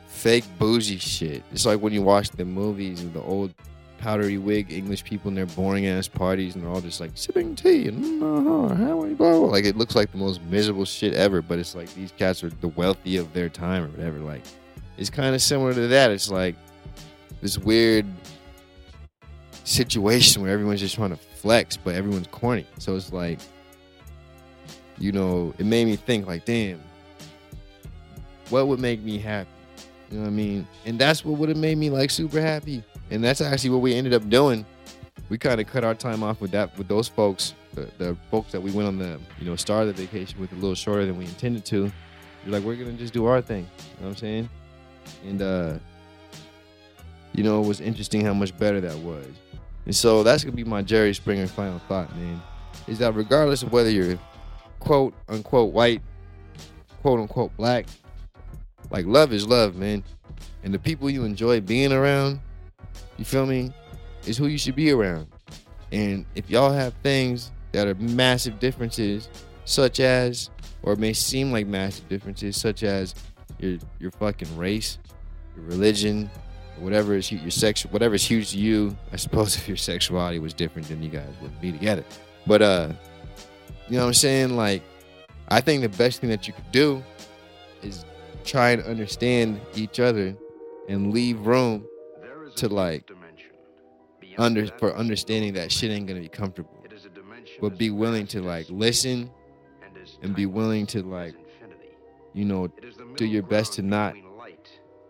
[0.07, 1.43] fake bougie shit.
[1.51, 3.53] It's like when you watch the movies of the old
[4.03, 7.55] powdery wig English people in their boring ass parties, and they're all just like sipping
[7.55, 9.47] tea and uh, how you, blah, blah.
[9.47, 11.41] like it looks like the most miserable shit ever.
[11.41, 14.19] But it's like these cats are the wealthy of their time or whatever.
[14.19, 14.43] Like
[14.97, 16.11] it's kind of similar to that.
[16.11, 16.55] It's like
[17.41, 18.05] this weird
[19.63, 22.65] situation where everyone's just trying to flex, but everyone's corny.
[22.79, 23.39] So it's like,
[24.97, 26.81] you know, it made me think like, damn,
[28.49, 29.49] what would make me happy?
[30.13, 30.67] You know what I mean?
[30.85, 32.83] And that's what would have made me like super happy
[33.13, 34.65] and that's actually what we ended up doing.
[35.29, 38.51] We kind of cut our time off with that with those folks, the, the, folks
[38.51, 41.05] that we went on the you know start of the vacation with a little shorter
[41.05, 41.91] than we intended to.
[42.43, 43.67] You're like, we're gonna just do our thing.
[43.77, 44.49] You know what I'm saying?
[45.25, 45.73] And uh,
[47.33, 49.27] you know, it was interesting how much better that was.
[49.85, 52.41] And so that's gonna be my Jerry Springer final thought, man.
[52.87, 54.19] Is that regardless of whether you're
[54.79, 56.01] quote unquote white,
[57.01, 57.85] quote unquote black,
[58.93, 60.03] like love is love, man.
[60.63, 62.39] And the people you enjoy being around
[63.17, 63.71] you feel me?
[64.25, 65.27] Is who you should be around.
[65.91, 69.29] And if y'all have things that are massive differences,
[69.65, 70.49] such as,
[70.81, 73.13] or may seem like massive differences, such as
[73.59, 74.97] your your fucking race,
[75.55, 76.29] your religion,
[76.79, 78.95] whatever is your sex, whatever is huge to you.
[79.11, 82.03] I suppose if your sexuality was different, then you guys wouldn't be together.
[82.47, 82.89] But uh,
[83.89, 84.55] you know what I'm saying?
[84.55, 84.83] Like,
[85.49, 87.03] I think the best thing that you could do
[87.81, 88.05] is
[88.43, 90.35] try and understand each other
[90.87, 91.85] and leave room
[92.55, 93.09] to like
[94.37, 96.77] under for understanding that shit ain't gonna be comfortable.
[97.61, 99.29] But be willing to like listen
[100.21, 101.35] and be willing to like
[102.33, 102.67] you know
[103.15, 104.15] do your best to not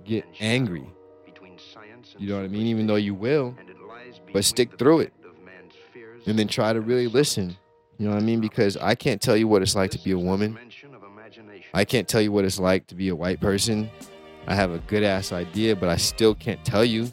[0.04, 0.88] get angry.
[2.18, 2.68] You know what I mean?
[2.68, 3.56] Even though you will,
[4.32, 5.14] but stick through it.
[6.26, 7.58] And then try to really listen.
[7.98, 8.40] You know what I mean?
[8.40, 10.58] Because I can't tell you what it's like to be a woman.
[11.74, 13.90] I can't tell you what it's like to be a white person.
[14.46, 17.12] I have a good ass idea, but I still can't tell you.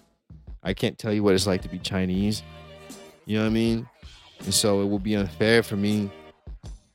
[0.62, 2.42] I can't tell you what it's like to be Chinese.
[3.24, 3.88] You know what I mean?
[4.44, 6.10] And so it will be unfair for me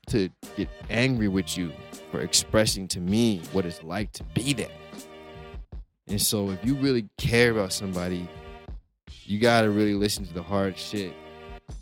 [0.07, 1.71] to get angry with you
[2.11, 4.69] for expressing to me what it's like to be there.
[6.07, 8.27] And so if you really care about somebody,
[9.23, 11.13] you gotta really listen to the hard shit.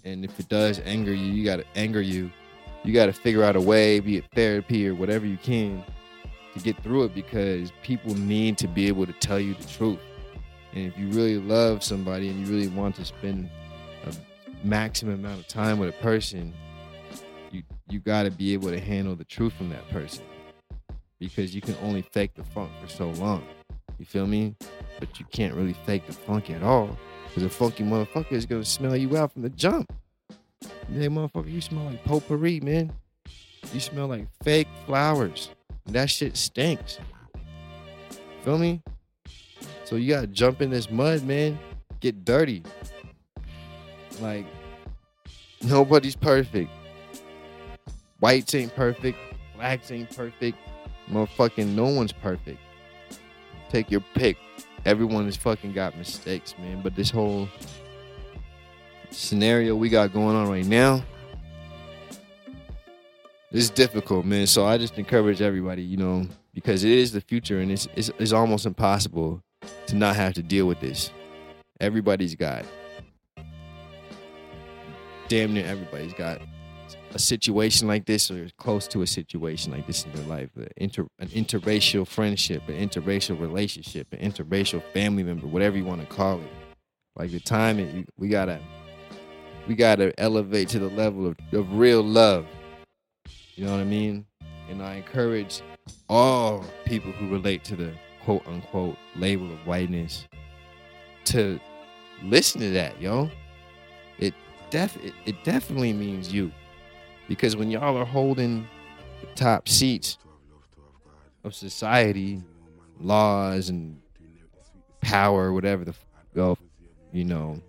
[0.06, 2.32] And if it does anger you, you gotta anger you.
[2.84, 5.84] You gotta figure out a way, be it therapy or whatever you can,
[6.54, 10.00] to get through it because people need to be able to tell you the truth.
[10.74, 13.50] And if you really love somebody and you really want to spend
[14.06, 14.14] a
[14.66, 16.54] maximum amount of time with a person,
[17.52, 20.26] you you got to be able to handle the truth from that person
[21.20, 23.46] because you can only fake the funk for so long.
[23.98, 24.56] You feel me?
[25.00, 28.66] But you can't really fake the funk at all because a funky motherfucker is gonna
[28.66, 29.94] smell you out from the jump.
[30.92, 32.92] Hey, motherfucker, you smell like potpourri, man.
[33.74, 35.50] You smell like fake flowers.
[35.88, 37.00] That shit stinks.
[38.44, 38.82] Feel me?
[39.86, 41.58] So you gotta jump in this mud, man.
[42.00, 42.64] Get dirty.
[44.20, 44.46] Like,
[45.64, 46.70] nobody's perfect.
[48.20, 49.18] Whites ain't perfect.
[49.56, 50.58] Blacks ain't perfect.
[51.10, 52.60] Motherfucking no one's perfect.
[53.70, 54.38] Take your pick.
[54.86, 56.82] Everyone has fucking got mistakes, man.
[56.82, 57.48] But this whole
[59.14, 61.04] scenario we got going on right now,
[63.52, 64.48] it's difficult, man.
[64.48, 68.10] So I just encourage everybody, you know, because it is the future and it's, it's,
[68.18, 69.42] it's almost impossible
[69.88, 71.12] to not have to deal with this.
[71.80, 72.66] Everybody's got,
[75.28, 76.42] damn near everybody's got
[77.14, 80.50] a situation like this or close to a situation like this in their life.
[80.56, 86.02] An, inter, an interracial friendship, an interracial relationship, an interracial family member, whatever you want
[86.02, 86.52] to call it.
[87.16, 88.60] Like the time it, we gotta,
[89.68, 92.46] we gotta elevate to the level of, of real love
[93.56, 94.26] you know what I mean?
[94.70, 95.62] And I encourage
[96.10, 97.94] all people who relate to the
[98.24, 100.28] quote unquote label of whiteness
[101.26, 101.60] to
[102.24, 103.30] listen to that, yo.
[104.18, 104.34] It
[104.72, 106.52] def it, it definitely means you.
[107.28, 108.68] Because when y'all are holding
[109.22, 110.18] the top seats
[111.44, 112.42] of society,
[113.00, 114.02] laws and
[115.02, 115.94] power, whatever the
[116.34, 116.58] go,
[117.12, 117.62] you know,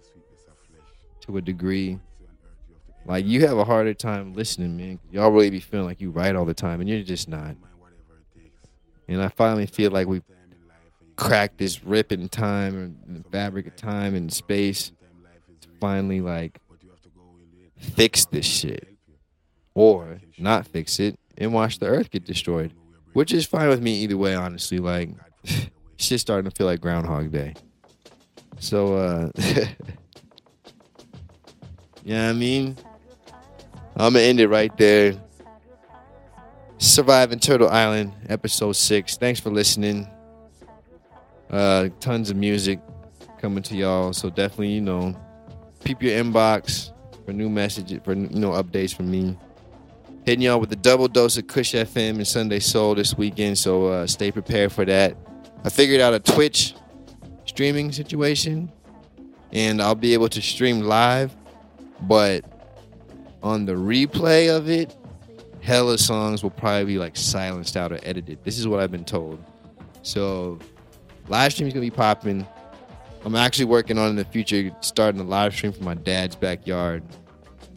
[1.27, 1.99] to a degree,
[3.07, 4.99] like you have a harder time listening, man.
[5.11, 7.57] Y'all really be feeling like you right all the time, and you're just not.
[9.09, 10.23] And I finally feel like we
[11.17, 14.93] cracked this rip in time and the fabric of time and space
[15.61, 16.59] to finally like
[17.77, 18.89] fix this shit,
[19.75, 22.73] or not fix it and watch the Earth get destroyed,
[23.13, 24.35] which is fine with me either way.
[24.35, 25.11] Honestly, like
[25.97, 27.55] shit's starting to feel like Groundhog Day.
[28.61, 29.31] So, uh,
[32.05, 32.77] yeah, I mean.
[33.97, 35.15] I'm gonna end it right there.
[36.79, 39.17] Surviving Turtle Island, episode six.
[39.17, 40.09] Thanks for listening.
[41.49, 42.81] Uh, tons of music
[43.39, 45.15] coming to y'all, so definitely you know,
[45.85, 46.93] keep your inbox
[47.25, 49.39] for new messages for you know updates from me.
[50.25, 53.87] Hitting y'all with a double dose of Kush FM and Sunday Soul this weekend, so
[53.87, 55.17] uh, stay prepared for that.
[55.63, 56.75] I figured out a Twitch
[57.45, 58.73] streaming situation,
[59.53, 61.37] and I'll be able to stream live,
[62.03, 62.45] but
[63.43, 64.95] on the replay of it,
[65.61, 68.39] hella songs will probably be like silenced out or edited.
[68.45, 69.43] This is what I've been told.
[70.03, 70.59] So
[71.29, 72.47] live stream is gonna be popping.
[73.25, 77.03] I'm actually working on in the future starting a live stream from my dad's backyard,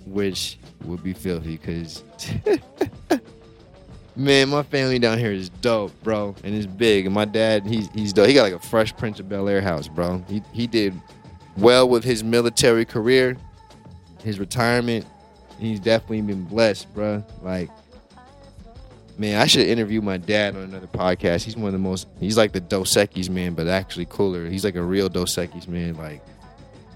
[0.06, 2.04] which would be filthy because
[4.18, 7.06] man, my family down here is dope, bro, and it's big.
[7.06, 8.28] And my dad, he's he's dope.
[8.28, 10.24] He got like a Fresh Prince of Bel Air house, bro.
[10.28, 10.94] He he did
[11.58, 13.38] well with his military career,
[14.28, 15.06] his retirement
[15.60, 17.24] he's definitely been blessed, bro.
[17.42, 17.70] Like,
[19.18, 21.44] man, I should interview my dad on another podcast.
[21.44, 22.08] He's one of the most.
[22.20, 24.48] He's like the Dos Equis man, but actually cooler.
[24.48, 25.96] He's like a real Dos Equis man.
[25.96, 26.24] Like,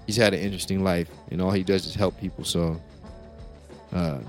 [0.06, 2.44] he's had an interesting life, and all he does is help people.
[2.44, 2.80] So,
[3.92, 4.20] uh,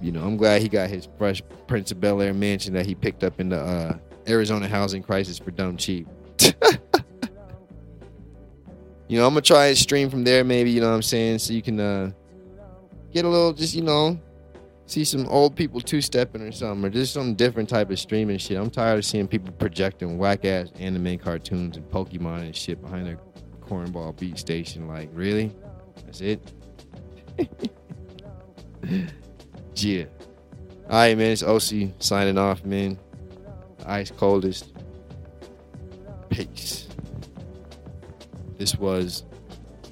[0.00, 2.94] you know, I'm glad he got his fresh Prince of Bel Air mansion that he
[2.94, 3.96] picked up in the uh,
[4.28, 6.06] Arizona housing crisis for dumb cheap.
[9.08, 10.70] you know, I'm gonna try a stream from there, maybe.
[10.70, 11.38] You know what I'm saying?
[11.38, 12.10] So you can uh,
[13.12, 14.18] get a little, just you know,
[14.86, 18.38] see some old people two stepping or something, or just some different type of streaming
[18.38, 18.58] shit.
[18.58, 23.08] I'm tired of seeing people projecting whack ass anime cartoons and Pokemon and shit behind
[23.08, 23.18] a
[23.64, 24.88] cornball beat station.
[24.88, 25.52] Like, really?
[26.04, 26.52] That's it?
[29.76, 30.04] yeah.
[30.90, 31.32] All right, man.
[31.32, 32.98] It's OC signing off, man.
[33.86, 34.72] Ice coldest.
[36.28, 36.88] Peace.
[38.58, 39.24] This was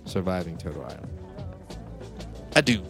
[0.05, 1.09] Surviving Turtle Island.
[2.55, 2.83] I do.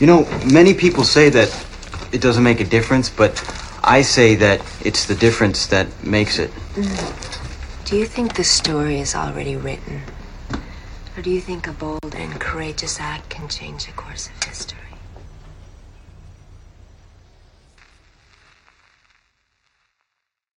[0.00, 1.54] You know, many people say that
[2.10, 3.36] it doesn't make a difference, but
[3.82, 6.50] I say that it's the difference that makes it.
[6.74, 7.86] Mm.
[7.86, 10.02] Do you think the story is already written?
[11.16, 14.79] Or do you think a bold and courageous act can change the course of history?